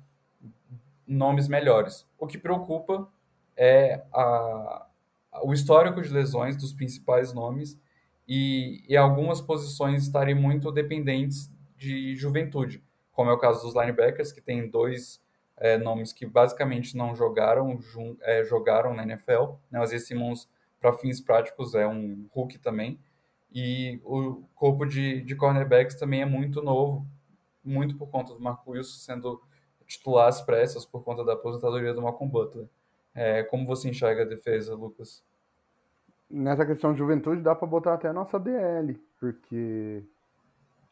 [1.06, 2.06] nomes melhores.
[2.18, 3.08] O que preocupa
[3.56, 4.86] é a,
[5.42, 7.78] o histórico de lesões dos principais nomes
[8.26, 14.32] e, e algumas posições estarem muito dependentes de juventude, como é o caso dos linebackers,
[14.32, 15.20] que tem dois
[15.56, 19.54] é, nomes que basicamente não jogaram, jun, é, jogaram na NFL.
[19.70, 19.80] Né?
[19.80, 19.86] O
[20.80, 22.98] para fins práticos, é um Hulk também.
[23.58, 27.06] E o corpo de, de cornerbacks também é muito novo,
[27.64, 29.42] muito por conta do Marco Wilson sendo
[29.86, 32.68] titular às pressas por conta da aposentadoria do Malcolm Butler.
[33.14, 35.24] É, como você enxerga a defesa, Lucas?
[36.28, 40.02] Nessa questão de juventude, dá para botar até a nossa DL, porque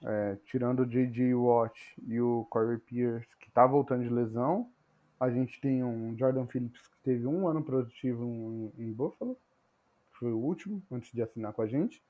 [0.03, 1.35] é, tirando o J.J.
[1.35, 4.71] Watt e o Corey Pierce, que tá voltando de lesão,
[5.21, 9.37] a gente tem um Jordan Phillips que teve um ano produtivo em, em Buffalo,
[10.11, 12.03] que foi o último, antes de assinar com a gente.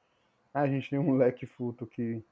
[0.54, 2.22] A gente tem um Leque Futo que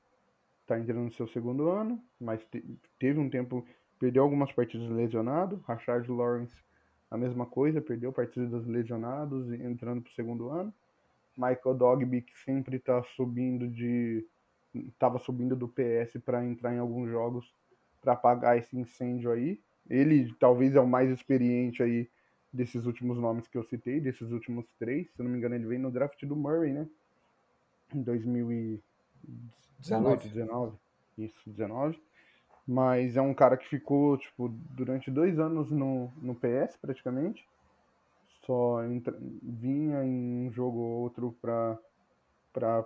[0.64, 2.64] tá entrando no seu segundo ano, mas te,
[2.97, 3.66] teve um tempo,
[3.99, 5.61] perdeu algumas partidas lesionado.
[5.66, 6.55] Rashard Lawrence,
[7.11, 10.73] a mesma coisa, perdeu partidas lesionados entrando pro segundo ano.
[11.37, 14.25] Michael Dogby, que sempre tá subindo de
[14.75, 17.53] estava subindo do PS para entrar em alguns jogos
[18.01, 19.61] para apagar esse incêndio aí.
[19.91, 22.09] Ele talvez é o mais experiente aí
[22.53, 25.11] desses últimos nomes que eu citei, desses últimos três.
[25.12, 26.89] Se eu não me engano, ele veio no draft do Murray, né?
[27.95, 30.76] Em 2018, 19.
[31.18, 32.01] Isso, 19.
[32.66, 37.47] Mas é um cara que ficou, tipo, durante dois anos no, no PS, praticamente.
[38.47, 41.78] Só entra, vinha em um jogo ou outro pra,
[42.53, 42.84] pra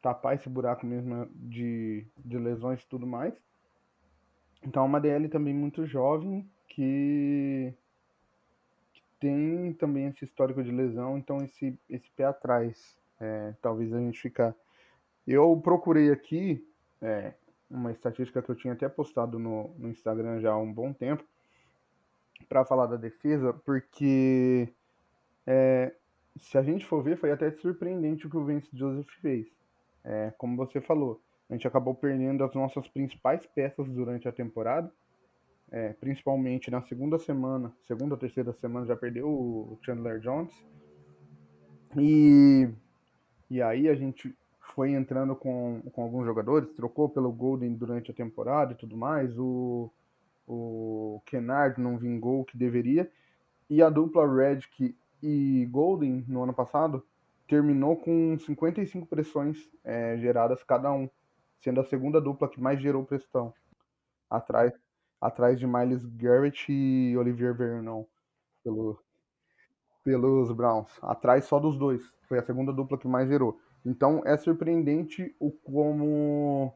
[0.00, 3.34] tapar esse buraco mesmo de, de lesões e tudo mais.
[4.62, 7.74] Então é uma DL também muito jovem que,
[8.92, 13.98] que tem também esse histórico de lesão, então esse, esse pé atrás, é, talvez a
[13.98, 14.54] gente ficar.
[15.26, 16.66] Eu procurei aqui
[17.00, 17.34] é,
[17.70, 21.24] uma estatística que eu tinha até postado no, no Instagram já há um bom tempo
[22.48, 24.68] para falar da defesa, porque
[25.46, 25.94] é,
[26.36, 29.46] se a gente for ver, foi até surpreendente o que o Vance Joseph fez.
[30.02, 34.90] É, como você falou, a gente acabou perdendo as nossas principais peças durante a temporada,
[35.70, 40.52] é, principalmente na segunda semana, segunda ou terceira semana já perdeu o Chandler Jones.
[41.96, 42.68] E,
[43.50, 44.34] e aí a gente
[44.74, 49.36] foi entrando com, com alguns jogadores, trocou pelo Golden durante a temporada e tudo mais.
[49.36, 49.90] O,
[50.46, 53.10] o Kennard não vingou o que deveria.
[53.68, 57.04] E a dupla Redick e Golden no ano passado
[57.48, 61.10] terminou com 55 pressões é, geradas cada um,
[61.58, 63.52] sendo a segunda dupla que mais gerou pressão,
[64.30, 64.72] atrás,
[65.20, 68.04] atrás de Miles Garrett e Olivier Vernon,
[68.62, 69.02] pelo,
[70.04, 70.90] pelos Browns.
[71.02, 73.58] Atrás só dos dois, foi a segunda dupla que mais gerou.
[73.84, 76.72] Então é surpreendente o como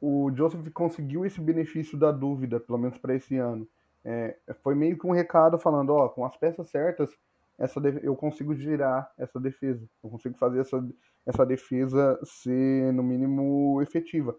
[0.00, 3.66] o Joseph conseguiu esse benefício da dúvida, pelo menos para esse ano.
[4.04, 7.10] É, foi meio que um recado falando, ó, com as peças certas,
[7.58, 10.88] essa eu consigo girar essa defesa, eu consigo fazer essa,
[11.26, 14.36] essa defesa ser no mínimo efetiva.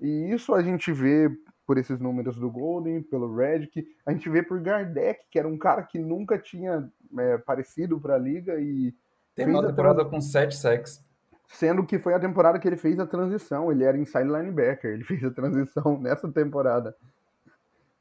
[0.00, 1.28] E isso a gente vê
[1.70, 5.56] por esses números do Golden, pelo Redick, a gente vê por Gardec, que era um
[5.56, 8.92] cara que nunca tinha é, aparecido para a liga e
[9.36, 11.00] tem uma temporada com sete sacks.
[11.46, 15.04] Sendo que foi a temporada que ele fez a transição, ele era inside linebacker, ele
[15.06, 16.92] fez a transição nessa temporada.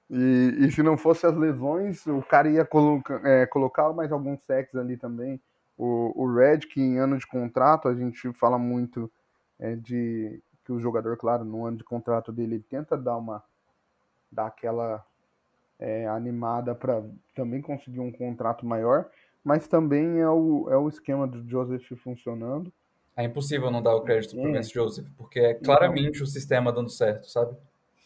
[0.10, 4.44] E, e se não fosse as lesões, o cara ia colocar, é, colocar mais alguns
[4.48, 5.40] sacks ali também.
[5.78, 9.12] O, o Red, que em ano de contrato, a gente fala muito
[9.60, 13.44] é, de que o jogador, claro, no ano de contrato dele, ele tenta dar uma
[14.32, 15.06] dar aquela
[15.80, 17.04] é, animada para
[17.36, 19.10] também conseguir um contrato maior,
[19.44, 22.72] mas também é o, é o esquema do Joseph funcionando.
[23.16, 26.28] É impossível não dar o crédito para o Vance Joseph, porque é claramente então, o
[26.28, 27.56] sistema dando certo, sabe?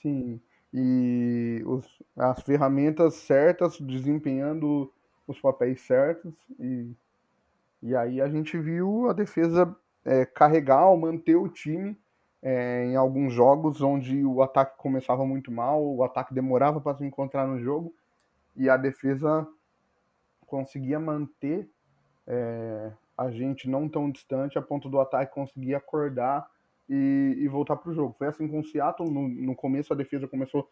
[0.01, 0.41] Sim
[0.73, 1.85] e os,
[2.17, 4.91] as ferramentas certas, desempenhando
[5.27, 6.33] os papéis certos.
[6.59, 6.91] E,
[7.83, 11.95] e aí a gente viu a defesa é, carregar ou manter o time
[12.43, 17.05] é, em alguns jogos onde o ataque começava muito mal, o ataque demorava para se
[17.05, 17.95] encontrar no jogo
[18.53, 19.47] e a defesa
[20.45, 21.69] conseguia manter
[22.27, 26.45] é, a gente não tão distante a ponto do ataque conseguir acordar
[26.89, 28.13] e, e voltar para o jogo.
[28.17, 30.69] Foi assim com o Seattle, no, no começo a defesa começou,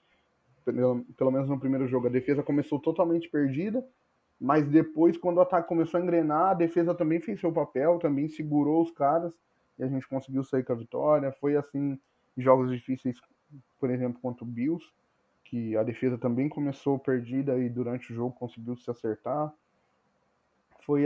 [0.65, 3.85] pelo, pelo menos no primeiro jogo, a defesa começou totalmente perdida,
[4.37, 8.27] mas depois, quando o ataque começou a engrenar, a defesa também fez seu papel, também
[8.27, 9.33] segurou os caras,
[9.81, 11.31] e a gente conseguiu sair com a vitória.
[11.33, 11.99] Foi assim,
[12.37, 13.19] jogos difíceis,
[13.79, 14.85] por exemplo, contra o Bills,
[15.43, 19.51] que a defesa também começou perdida e durante o jogo conseguiu se acertar.
[20.85, 21.05] Foi,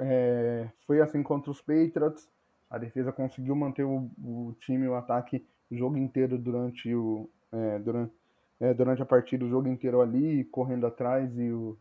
[0.00, 2.28] é, foi assim contra os Patriots,
[2.70, 7.78] a defesa conseguiu manter o, o time, o ataque, o jogo inteiro durante o é,
[7.78, 8.12] durante,
[8.58, 11.78] é, durante a partida, o jogo inteiro ali, correndo atrás e o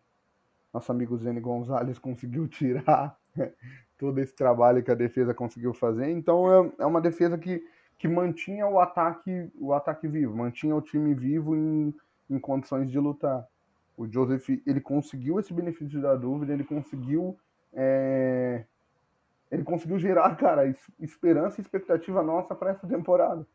[0.73, 3.17] nosso amigo Zene Gonzalez conseguiu tirar
[3.97, 6.09] todo esse trabalho que a defesa conseguiu fazer.
[6.09, 7.63] Então é, é uma defesa que,
[7.97, 11.93] que mantinha o ataque o ataque vivo, mantinha o time vivo em,
[12.29, 13.47] em condições de lutar.
[13.95, 17.37] O Joseph ele conseguiu esse benefício da dúvida, ele conseguiu
[17.71, 18.65] é,
[19.53, 23.45] ele conseguiu gerar, cara, esperança e expectativa nossa para essa temporada.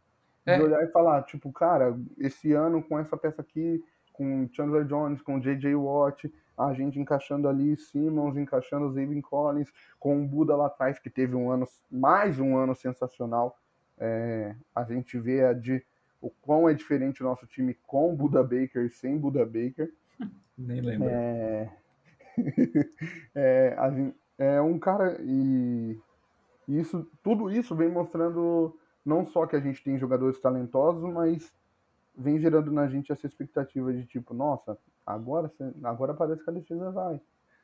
[0.47, 0.57] É.
[0.57, 3.85] De olhar e falar, tipo, cara, esse ano com essa peça aqui,
[4.19, 5.77] com Chandler Jones, com J.J.
[5.77, 11.09] Watt, a gente encaixando ali Simmons, encaixando Zayvon Collins, com o Buda lá atrás, que
[11.09, 13.57] teve um ano, mais um ano sensacional.
[13.97, 15.85] É, a gente vê a de,
[16.21, 19.89] o quão é diferente o nosso time com Buda Baker e sem Buda Baker.
[20.59, 21.09] Nem lembro.
[21.09, 21.73] É,
[23.37, 25.97] é, gente, é um cara e
[26.67, 31.53] isso tudo isso vem mostrando não só que a gente tem jogadores talentosos, mas
[32.19, 35.51] vem gerando na gente essa expectativa de tipo, nossa, agora
[35.85, 37.21] agora parece que a defesa vai.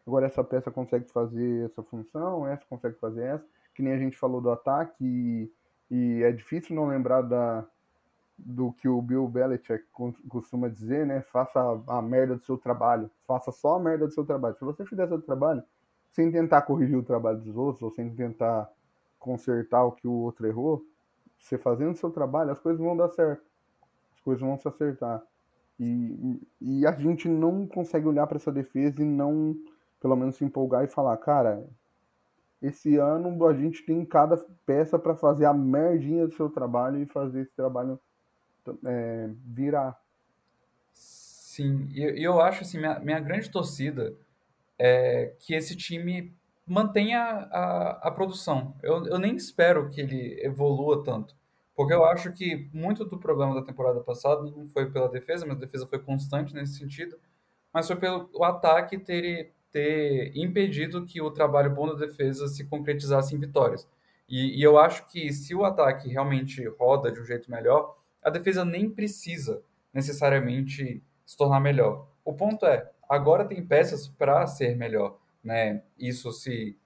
[0.07, 3.45] Agora essa peça consegue fazer essa função, essa consegue fazer essa,
[3.75, 5.51] que nem a gente falou do ataque e,
[5.91, 7.67] e é difícil não lembrar da
[8.37, 9.85] do que o Bill Belichick
[10.29, 11.23] costuma dizer, né?
[11.23, 13.09] Faça a merda do seu trabalho.
[13.29, 14.57] Faça só a merda do seu trabalho.
[14.57, 15.63] Se você fizer seu trabalho,
[16.11, 18.69] sem tentar corrigir o trabalho dos outros, ou sem tentar
[19.21, 20.85] consertar o que o outro errou,
[21.39, 23.54] você fazendo seu trabalho, as coisas vão dar certo.
[24.25, 25.23] As coisas vão se acertar.
[25.79, 29.55] E, e a gente não consegue olhar para essa defesa e não,
[30.01, 31.65] pelo menos, se empolgar e falar, cara,
[32.63, 37.07] esse ano a gente tem cada peça para fazer a merdinha do seu trabalho e
[37.07, 38.01] fazer esse trabalho
[38.87, 40.01] é, virar.
[40.93, 44.15] Sim, e eu, eu acho assim, minha, minha grande torcida
[44.79, 46.35] é, que esse time
[46.67, 48.75] mantenha a, a produção.
[48.83, 51.37] Eu, eu nem espero que ele evolua tanto,
[51.75, 55.57] porque eu acho que muito do problema da temporada passada não foi pela defesa, mas
[55.57, 57.19] a defesa foi constante nesse sentido,
[57.73, 63.35] mas foi pelo ataque ter, ter impedido que o trabalho bom da defesa se concretizasse
[63.35, 63.89] em vitórias.
[64.29, 68.31] E, e eu acho que se o ataque realmente roda de um jeito melhor, a
[68.31, 69.63] defesa nem precisa
[69.93, 72.09] necessariamente se tornar melhor.
[72.25, 75.83] O ponto é, agora tem peças para ser melhor, né?
[75.99, 76.79] Isso se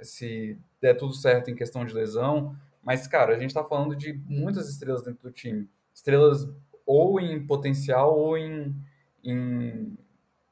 [0.00, 4.12] se der tudo certo em questão de lesão, mas cara, a gente está falando de
[4.26, 6.48] muitas estrelas dentro do time, estrelas
[6.84, 8.74] ou em potencial ou em,
[9.22, 9.96] em,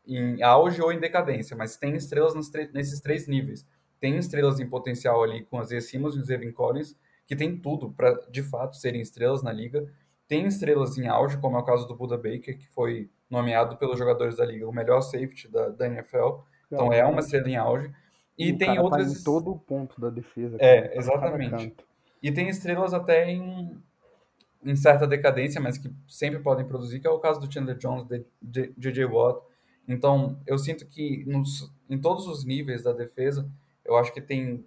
[0.06, 2.34] em auge ou em decadência, mas tem estrelas
[2.72, 3.66] nesses três níveis.
[3.98, 7.90] tem estrelas em potencial ali com as Simmons e o Zevin Collins, que tem tudo
[7.90, 9.86] para, de fato, serem estrelas na liga.
[10.26, 13.98] Tem estrelas em auge, como é o caso do Buda Baker, que foi nomeado pelos
[13.98, 16.40] jogadores da liga o melhor safety da, da NFL.
[16.66, 17.92] Então é uma estrela em auge.
[18.38, 19.12] E, e tem outras.
[19.12, 20.56] Tá em todo o ponto da defesa.
[20.60, 21.74] É, exatamente.
[22.22, 23.82] E tem estrelas até em,
[24.62, 28.06] em certa decadência, mas que sempre podem produzir, que é o caso do Chandler Jones,
[28.40, 29.04] de J.J.
[29.06, 29.42] Watt.
[29.88, 33.50] Então, eu sinto que nos, em todos os níveis da defesa,
[33.84, 34.64] eu acho que tem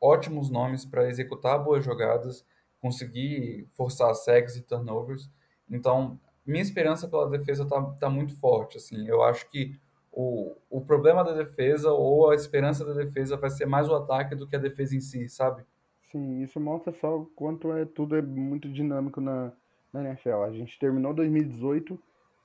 [0.00, 2.44] ótimos nomes para executar boas jogadas,
[2.80, 5.30] conseguir forçar sacks e turnovers.
[5.70, 8.76] Então, minha esperança pela defesa está tá muito forte.
[8.76, 9.78] Assim, eu acho que
[10.10, 14.34] o, o problema da defesa ou a esperança da defesa vai ser mais o ataque
[14.34, 15.64] do que a defesa em si, sabe?
[16.12, 19.50] Sim, isso mostra só o quanto é, tudo é muito dinâmico na,
[19.90, 20.42] na NFL.
[20.42, 21.98] A gente terminou 2018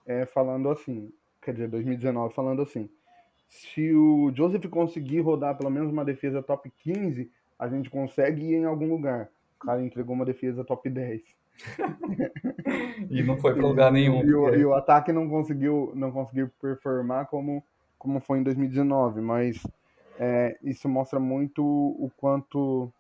[0.06, 1.12] é, falando assim,
[1.42, 2.90] quer dizer, 2019 falando assim,
[3.50, 8.56] se o Joseph conseguir rodar pelo menos uma defesa top 15, a gente consegue ir
[8.56, 9.30] em algum lugar.
[9.62, 11.22] O cara entregou uma defesa top 10.
[13.12, 14.22] e não foi para lugar nenhum.
[14.24, 14.58] E, porque...
[14.60, 17.62] e, o, ataque não conseguiu, não conseguiu performar como,
[18.00, 19.62] como foi em 2019, mas
[20.18, 22.92] é, isso mostra muito o quanto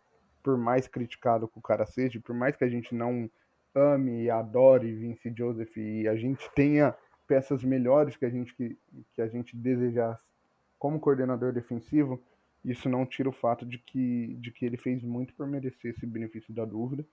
[0.48, 3.30] por mais criticado que o cara seja, por mais que a gente não
[3.76, 6.96] ame e adore Vince Joseph e a gente tenha
[7.28, 8.78] peças melhores que a gente que,
[9.12, 10.26] que a gente desejasse
[10.80, 12.24] como coordenador defensivo,
[12.64, 16.08] isso não tira o fato de que, de que ele fez muito por merecer esse
[16.08, 17.06] benefício da dúvida.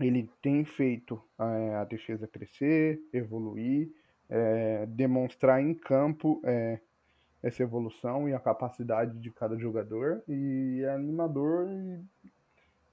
[0.00, 3.90] Ele tem feito é, a defesa crescer, evoluir,
[4.28, 6.78] é, demonstrar em campo é,
[7.42, 11.66] essa evolução e a capacidade de cada jogador e é animador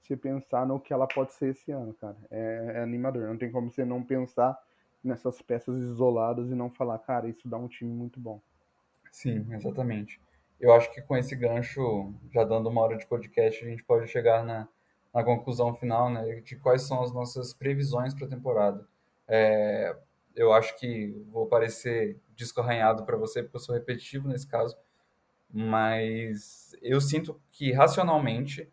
[0.00, 2.16] você pensar no que ela pode ser esse ano, cara.
[2.30, 4.58] É, é, animador, não tem como você não pensar
[5.04, 8.40] nessas peças isoladas e não falar, cara, isso dá um time muito bom.
[9.12, 10.20] Sim, exatamente.
[10.58, 14.08] Eu acho que com esse gancho, já dando uma hora de podcast, a gente pode
[14.08, 14.66] chegar na,
[15.14, 18.86] na conclusão final, né, de quais são as nossas previsões para a temporada.
[19.28, 19.94] É,
[20.38, 24.76] eu acho que vou parecer disco arranhado para você, porque eu sou repetitivo nesse caso,
[25.52, 28.70] mas eu sinto que racionalmente,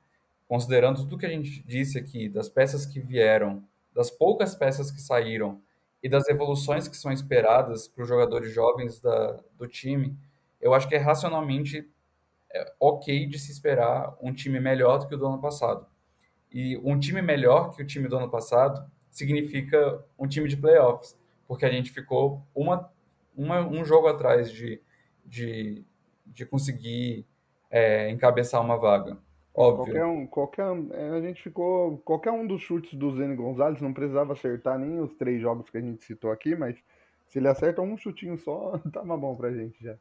[0.47, 5.01] considerando tudo que a gente disse aqui, das peças que vieram, das poucas peças que
[5.01, 5.59] saíram
[6.03, 10.16] e das evoluções que são esperadas para os jogadores jovens da, do time,
[10.61, 11.89] eu acho que é racionalmente
[12.53, 15.88] é, ok de se esperar um time melhor do que o do ano passado.
[16.51, 21.18] E um time melhor que o time do ano passado significa um time de playoffs
[21.47, 22.91] porque a gente ficou uma,
[23.35, 24.81] uma um jogo atrás de,
[25.25, 25.83] de,
[26.25, 27.25] de conseguir
[27.69, 29.17] é, encabeçar uma vaga.
[29.53, 29.85] Óbvio.
[29.85, 31.97] Qualquer um, qualquer, é, a gente ficou.
[31.99, 35.77] Qualquer um dos chutes do Zeno Gonzalez não precisava acertar nem os três jogos que
[35.77, 36.75] a gente citou aqui, mas
[37.27, 39.95] se ele acerta um chutinho só, tava bom pra gente já.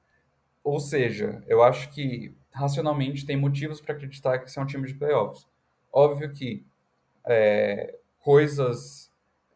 [0.64, 4.86] Ou seja, eu acho que racionalmente tem motivos para acreditar que isso é um time
[4.88, 5.46] de playoffs.
[5.92, 6.64] Óbvio que
[7.26, 9.12] é, coisas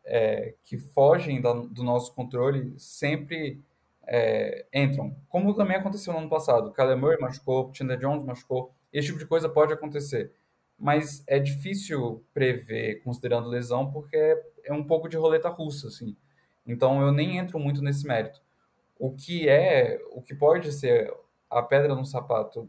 [0.08, 3.62] é, que fogem da, do nosso controle sempre
[4.06, 5.14] é, entram.
[5.28, 6.72] Como também aconteceu no ano passado.
[6.72, 8.72] Kyler machucou, Chandler Jones machucou.
[8.90, 10.32] Esse tipo de coisa pode acontecer.
[10.78, 16.16] Mas é difícil prever, considerando lesão, porque é, é um pouco de roleta russa, assim.
[16.66, 18.40] Então eu nem entro muito nesse mérito.
[18.98, 21.12] O que é, o que pode ser
[21.50, 22.68] a pedra no sapato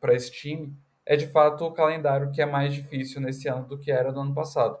[0.00, 0.74] para esse time
[1.06, 4.20] é de fato o calendário que é mais difícil nesse ano do que era no
[4.20, 4.78] ano passado.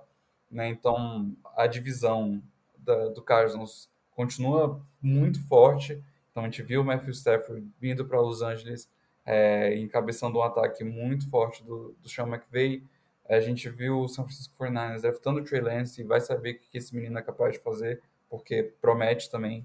[0.50, 0.68] Né?
[0.68, 2.42] Então, a divisão
[2.78, 6.02] da, do Cardinals continua muito forte.
[6.30, 8.90] Então, a gente viu o Matthew Stafford vindo para Los Angeles,
[9.24, 12.82] é, encabeçando um ataque muito forte do, do Sean McVay.
[13.28, 16.58] A gente viu o San Francisco 49ers draftando o Trey Lance e vai saber o
[16.58, 19.64] que esse menino é capaz de fazer, porque promete também.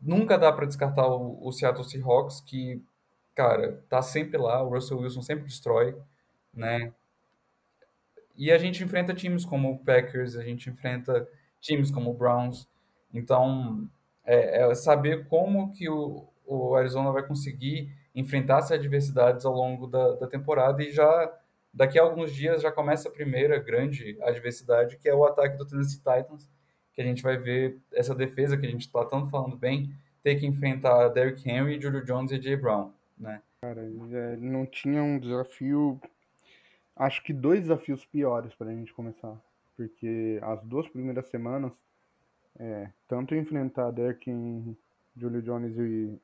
[0.00, 2.80] Nunca dá para descartar o, o Seattle Seahawks, que,
[3.34, 4.62] cara, tá sempre lá.
[4.62, 5.96] O Russell Wilson sempre destrói,
[6.54, 6.92] né?
[8.40, 11.28] E a gente enfrenta times como o Packers, a gente enfrenta
[11.60, 12.66] times como o Browns.
[13.12, 13.86] Então,
[14.24, 19.86] é, é saber como que o, o, Arizona vai conseguir enfrentar essas adversidades ao longo
[19.86, 21.30] da, da temporada e já
[21.72, 25.66] daqui a alguns dias já começa a primeira grande adversidade, que é o ataque do
[25.66, 26.48] Tennessee Titans,
[26.94, 30.36] que a gente vai ver essa defesa que a gente está tanto falando bem, ter
[30.36, 32.56] que enfrentar Derrick Henry, Julio Jones e A.J.
[32.56, 33.42] Brown, né?
[33.60, 33.82] Cara,
[34.38, 36.00] não tinha um desafio
[37.00, 39.34] acho que dois desafios piores para a gente começar.
[39.74, 41.72] Porque as duas primeiras semanas,
[42.58, 44.76] é, tanto enfrentar Derek Henry,
[45.16, 46.20] Julio Jones e,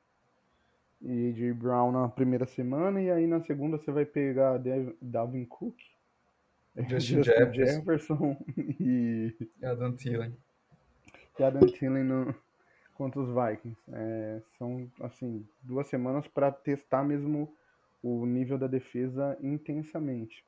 [1.01, 5.45] e AJ Brown na primeira semana, e aí na segunda você vai pegar Dev, Dalvin
[5.45, 5.75] Cook,
[6.87, 8.37] Justin, Justin Jefferson, Jefferson
[8.79, 10.37] e, e Adam Thielen.
[11.39, 12.35] E Adam Thielen no,
[12.93, 13.81] contra os Vikings.
[13.91, 17.51] É, são, assim, duas semanas para testar mesmo
[18.03, 20.45] o nível da defesa intensamente.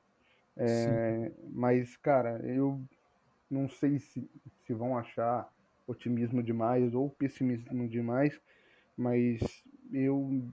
[0.56, 2.80] É, mas, cara, eu
[3.50, 4.28] não sei se,
[4.64, 5.50] se vão achar
[5.86, 8.40] otimismo demais ou pessimismo demais,
[8.96, 9.40] mas
[9.92, 10.44] eu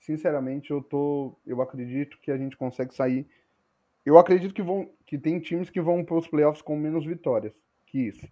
[0.00, 3.26] sinceramente eu tô eu acredito que a gente consegue sair.
[4.04, 7.52] Eu acredito que vão que tem times que vão para os playoffs com menos vitórias
[7.86, 8.26] que isso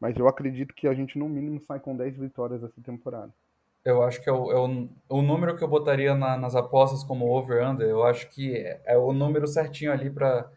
[0.00, 3.32] mas eu acredito que a gente no mínimo sai com 10 vitórias essa temporada
[3.86, 7.04] eu acho que é o, é o, o número que eu botaria na, nas apostas
[7.04, 10.50] como over-under, eu acho que é, é o número certinho ali para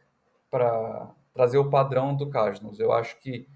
[1.31, 2.79] trazer o padrão do Cardinals.
[2.79, 3.47] Eu acho que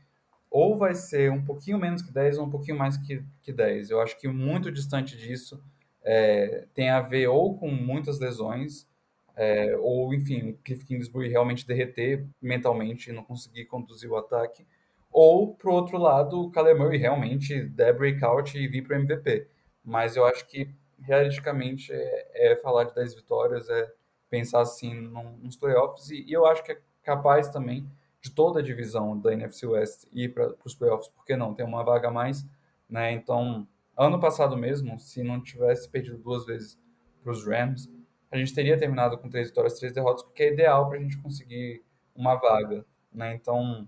[0.49, 3.89] ou vai ser um pouquinho menos que 10 ou um pouquinho mais que, que 10.
[3.89, 5.59] Eu acho que muito distante disso
[6.03, 8.87] é, tem a ver ou com muitas lesões,
[9.35, 14.67] é, ou enfim, o Cliff Kingsbury realmente derreter mentalmente e não conseguir conduzir o ataque,
[15.11, 19.47] ou pro outro lado, o Kyler Murray realmente der breakout e vir para MVP.
[19.83, 23.91] Mas eu acho que realisticamente é, é, falar de 10 vitórias, é
[24.29, 27.87] pensar assim num, nos playoffs, e, e eu acho que é capaz também
[28.21, 31.53] de toda a divisão da NFC West ir para os playoffs, porque não?
[31.53, 32.45] Tem uma vaga a mais,
[32.89, 33.11] né?
[33.11, 33.67] Então,
[33.97, 36.79] ano passado mesmo, se não tivesse perdido duas vezes
[37.21, 37.89] para os Rams,
[38.31, 41.17] a gente teria terminado com três vitórias, três derrotas, porque é ideal para a gente
[41.17, 41.83] conseguir
[42.15, 43.35] uma vaga, né?
[43.35, 43.87] Então,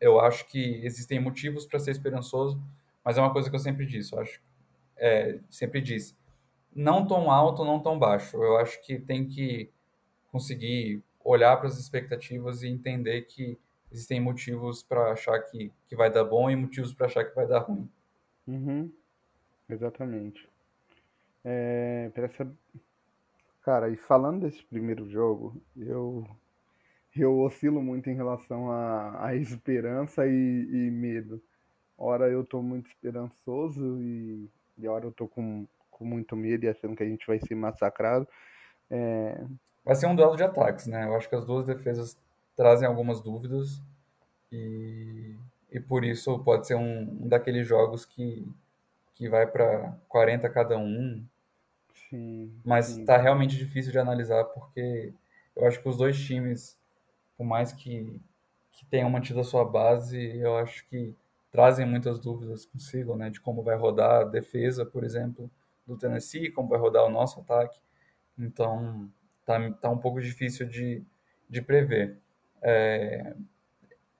[0.00, 2.62] eu acho que existem motivos para ser esperançoso,
[3.04, 4.40] mas é uma coisa que eu sempre disse, eu acho,
[4.96, 6.16] é, sempre disse,
[6.74, 8.36] não tão alto, não tão baixo.
[8.36, 9.70] Eu acho que tem que
[10.30, 13.58] conseguir olhar para as expectativas e entender que
[13.90, 17.46] existem motivos para achar que, que vai dar bom e motivos para achar que vai
[17.46, 17.88] dar ruim.
[18.46, 18.92] Uhum.
[19.68, 20.48] Exatamente.
[21.44, 22.10] É.
[23.62, 26.24] Cara, e falando desse primeiro jogo, eu,
[27.16, 31.42] eu oscilo muito em relação a, a esperança e, e medo.
[31.98, 34.48] Ora eu tô muito esperançoso e,
[34.78, 37.54] e hora eu tô com, com muito medo e achando que a gente vai ser
[37.54, 38.26] massacrado.
[38.90, 39.42] É,
[39.84, 41.04] vai ser um duelo de ataques, né?
[41.04, 42.16] Eu acho que as duas defesas
[42.54, 43.82] trazem algumas dúvidas
[44.50, 45.34] e,
[45.70, 48.46] e por isso pode ser um, um daqueles jogos que,
[49.14, 51.24] que vai para 40 cada um.
[52.08, 53.04] Sim, mas sim.
[53.04, 55.12] tá realmente difícil de analisar porque
[55.56, 56.78] eu acho que os dois times,
[57.36, 58.20] por mais que,
[58.72, 61.14] que tenham mantido a sua base, eu acho que
[61.56, 63.30] trazem muitas dúvidas consigo, né?
[63.30, 65.50] De como vai rodar a defesa, por exemplo,
[65.86, 67.80] do Tennessee, como vai rodar o nosso ataque.
[68.38, 69.10] Então,
[69.46, 71.02] tá, tá um pouco difícil de,
[71.48, 72.18] de prever.
[72.60, 73.34] É,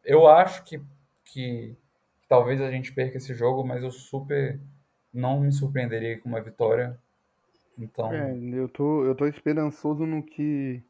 [0.03, 0.83] eu acho que,
[1.27, 1.77] que
[2.29, 4.59] talvez a gente perca esse jogo, mas eu super
[5.13, 6.99] não me surpreenderia com uma vitória.
[7.79, 10.83] Então, É, eu tô, eu tô esperançoso no que,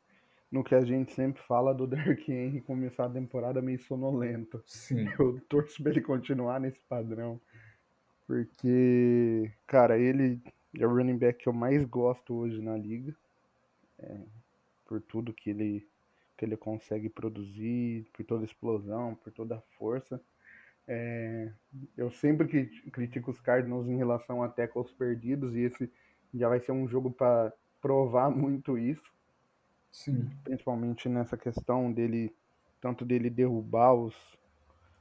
[0.51, 4.63] no que a gente sempre fala do Derrick Henry começar a temporada meio sonolento.
[4.67, 7.41] sim, Eu torço pra ele continuar nesse padrão.
[8.27, 10.43] Porque, cara, ele
[10.79, 13.15] é o running back que eu mais gosto hoje na liga.
[13.99, 14.21] É,
[14.87, 15.89] por tudo que ele,
[16.37, 20.21] que ele consegue produzir, por toda a explosão, por toda a força.
[20.87, 21.53] É,
[21.97, 25.93] eu sempre cri- critico os Cardinals em relação a tackles perdidos e esse
[26.35, 29.16] já vai ser um jogo para provar muito isso,
[29.97, 32.35] sim, principalmente nessa questão dele,
[32.81, 34.15] tanto dele derrubar os,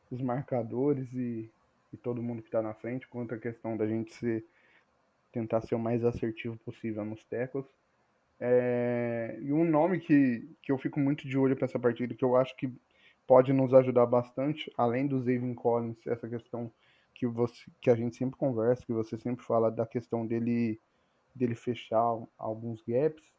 [0.09, 1.51] os marcadores e,
[1.91, 4.45] e todo mundo que está na frente, quanto a questão da gente ser,
[5.33, 7.65] tentar ser o mais assertivo possível nos tackles.
[8.39, 12.24] É, e um nome que, que eu fico muito de olho para essa partida, que
[12.24, 12.71] eu acho que
[13.28, 16.71] pode nos ajudar bastante, além do Zayvon Collins, essa questão
[17.13, 20.79] que, você, que a gente sempre conversa, que você sempre fala da questão dele,
[21.36, 23.34] dele fechar alguns gaps,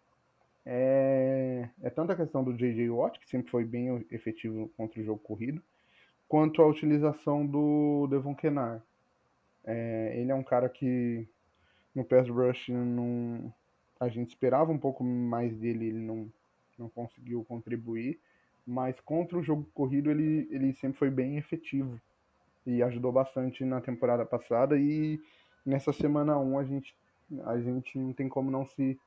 [0.67, 2.91] é, é tanto a questão do J.J.
[2.91, 5.63] Watt, que sempre foi bem efetivo contra o jogo corrido,
[6.29, 8.83] quanto a utilização do Devon Kennard.
[9.65, 11.27] É, ele é um cara que
[11.95, 13.53] no pass rush não,
[14.01, 16.31] a gente esperava um pouco mais dele, ele não,
[16.77, 18.19] não conseguiu contribuir,
[18.67, 22.01] mas contra o jogo corrido ele, ele sempre foi bem efetivo
[22.67, 25.21] e ajudou bastante na temporada passada e
[25.65, 26.95] nessa semana 1 a gente,
[27.45, 28.99] a gente não tem como não se,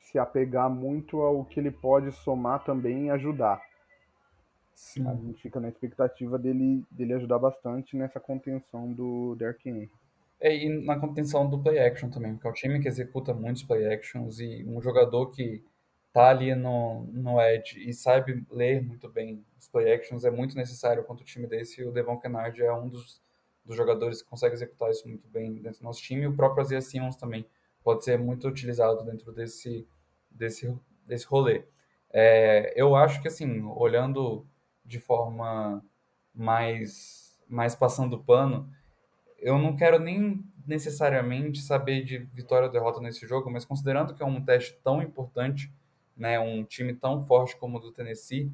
[0.00, 3.56] se apegar muito ao que ele pode somar também e ajudar.
[3.56, 3.62] A
[4.74, 5.04] sim.
[5.26, 9.90] gente fica na expectativa dele, dele ajudar bastante nessa contenção do Derrick Henry.
[10.40, 13.62] É, e na contenção do play action também, porque é um time que executa muitos
[13.62, 15.62] play actions e um jogador que
[16.12, 20.56] tá ali no, no edge e sabe ler muito bem os play actions é muito
[20.56, 21.80] necessário contra o time desse.
[21.80, 23.20] E o Devon Kennard é um dos,
[23.64, 26.22] dos jogadores que consegue executar isso muito bem dentro do nosso time.
[26.22, 27.44] E o próprio Isaiah Simmons também
[27.82, 29.86] pode ser muito utilizado dentro desse,
[30.30, 30.76] desse,
[31.06, 31.64] desse rolê.
[32.12, 34.46] É, eu acho que, assim, olhando
[34.84, 35.84] de forma
[36.34, 38.70] mais, mais passando pano,
[39.38, 44.22] eu não quero nem necessariamente saber de vitória ou derrota nesse jogo, mas considerando que
[44.22, 45.72] é um teste tão importante,
[46.16, 48.52] né, um time tão forte como o do Tennessee,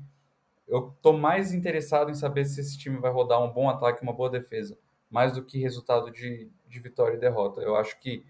[0.67, 4.13] eu estou mais interessado em saber se esse time vai rodar um bom ataque uma
[4.13, 4.79] boa defesa,
[5.11, 7.61] mais do que resultado de, de vitória e derrota.
[7.61, 8.25] Eu acho que,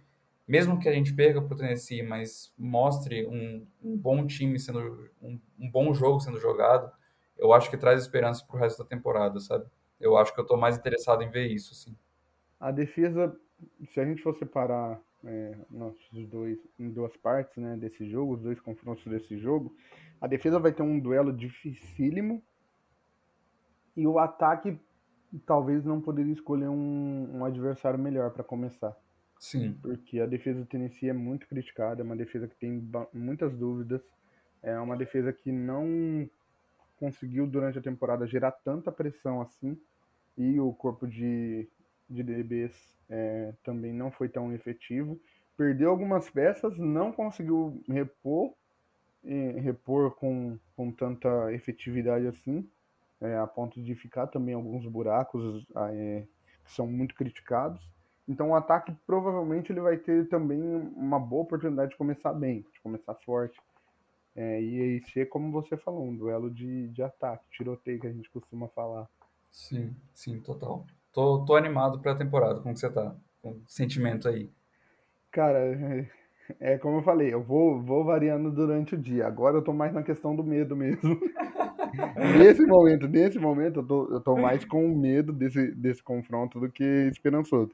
[0.46, 5.10] mesmo que a gente perca para o Tennessee, mas mostre um, um bom time sendo
[5.20, 6.90] um, um, bom jogo sendo jogado,
[7.36, 9.66] eu acho que traz esperança para o resto da temporada, sabe?
[10.00, 11.96] Eu acho que eu estou mais interessado em ver isso, sim.
[12.60, 13.36] A defesa,
[13.92, 18.42] se a gente for separar é, nossos dois em duas partes, né, desse jogo, os
[18.42, 19.74] dois confrontos desse jogo,
[20.20, 22.42] a defesa vai ter um duelo dificílimo
[23.96, 24.78] e o ataque
[25.44, 28.96] talvez não poderia escolher um, um adversário melhor para começar.
[29.38, 29.76] Sim.
[29.82, 34.02] Porque a defesa do Tennessee é muito criticada, é uma defesa que tem muitas dúvidas,
[34.62, 36.28] é uma defesa que não
[36.98, 39.78] conseguiu durante a temporada gerar tanta pressão assim
[40.36, 41.68] e o corpo de,
[42.08, 45.20] de DBs é, também não foi tão efetivo.
[45.56, 48.54] Perdeu algumas peças, não conseguiu repor
[49.60, 52.68] repor com, com tanta efetividade assim,
[53.20, 56.24] é, a ponto de ficar também alguns buracos é,
[56.64, 57.82] que são muito criticados.
[58.28, 60.60] Então o ataque provavelmente ele vai ter também
[60.96, 63.58] uma boa oportunidade de começar bem, de começar forte.
[64.34, 68.12] É, e aí ser, como você falou, um duelo de, de ataque, tiroteio que a
[68.12, 69.08] gente costuma falar.
[69.50, 70.84] Sim, sim, total.
[71.12, 73.16] Tô, tô animado para a temporada, como que você tá?
[73.40, 74.50] Com sentimento aí.
[75.30, 76.10] Cara, é,
[76.74, 79.26] é como eu falei, eu vou, vou variando durante o dia.
[79.26, 81.18] Agora eu tô mais na questão do medo mesmo.
[82.38, 86.70] nesse momento, nesse momento, eu tô, eu tô mais com medo desse, desse confronto do
[86.70, 87.72] que esperançoso.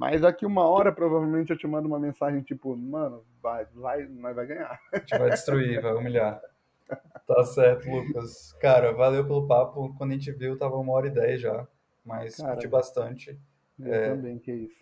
[0.00, 4.34] Mas daqui uma hora, provavelmente, eu te mando uma mensagem tipo, mano, vai, vai, nós
[4.34, 4.80] vai ganhar.
[4.90, 6.40] A gente vai destruir, vai humilhar.
[7.26, 8.54] Tá certo, Lucas.
[8.54, 9.94] Cara, valeu pelo papo.
[9.98, 11.68] Quando a gente viu, tava uma hora e dez já.
[12.02, 13.38] Mas Cara, curti bastante.
[13.78, 14.08] Eu é...
[14.08, 14.80] também, que isso.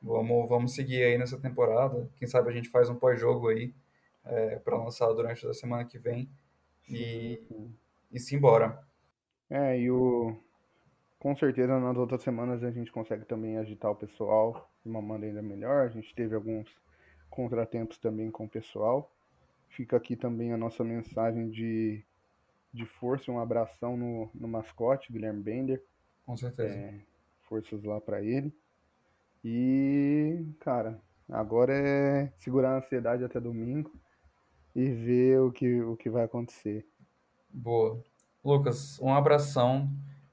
[0.00, 2.08] Vamos, vamos seguir aí nessa temporada.
[2.14, 3.74] Quem sabe a gente faz um pós-jogo aí
[4.24, 6.30] é, para lançar durante a semana que vem.
[6.88, 7.42] E,
[8.12, 8.78] e simbora.
[9.50, 10.40] É, e o.
[11.22, 15.40] Com certeza nas outras semanas a gente consegue também agitar o pessoal de uma maneira
[15.40, 15.86] melhor.
[15.86, 16.68] A gente teve alguns
[17.30, 19.08] contratempos também com o pessoal.
[19.68, 22.04] Fica aqui também a nossa mensagem de,
[22.74, 25.84] de força, um abração no, no mascote, Guilherme Bender.
[26.26, 26.74] Com certeza.
[26.74, 26.98] É,
[27.42, 28.52] forças lá para ele.
[29.44, 31.00] E, cara,
[31.30, 33.92] agora é segurar a ansiedade até domingo
[34.74, 36.84] e ver o que, o que vai acontecer.
[37.48, 38.02] Boa.
[38.44, 39.88] Lucas, um abração.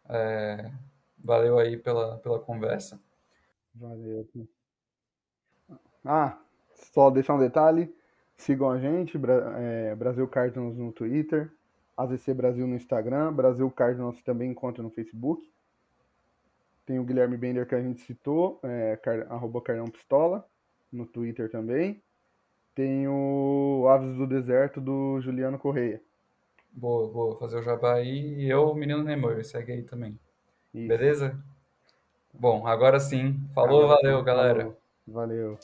[0.10, 0.72] É,
[1.18, 2.99] valeu aí pela, pela conversa.
[3.76, 4.27] Valeu.
[6.03, 6.38] Ah,
[6.91, 7.94] só deixar um detalhe.
[8.36, 9.19] Sigam a gente,
[9.57, 11.52] é, Brasil Cardinals no Twitter,
[11.98, 15.52] AZC Brasil no Instagram, Brasil Cardinals também encontra no Facebook.
[16.86, 20.48] Tem o Guilherme Bender que a gente citou, é, car, arroba Carlão Pistola,
[20.91, 22.02] no Twitter também.
[22.73, 26.02] Tem o Aves do Deserto do Juliano Correia.
[26.71, 28.35] Boa, vou fazer o jabá aí.
[28.35, 30.19] E eu, o Menino Nemor, segue aí também.
[30.73, 30.87] Isso.
[30.87, 31.37] Beleza?
[32.33, 33.39] Bom, agora sim.
[33.53, 34.25] Falou, agora valeu, sim.
[34.25, 34.59] galera.
[34.61, 34.77] Falou.
[35.07, 35.59] Valeu.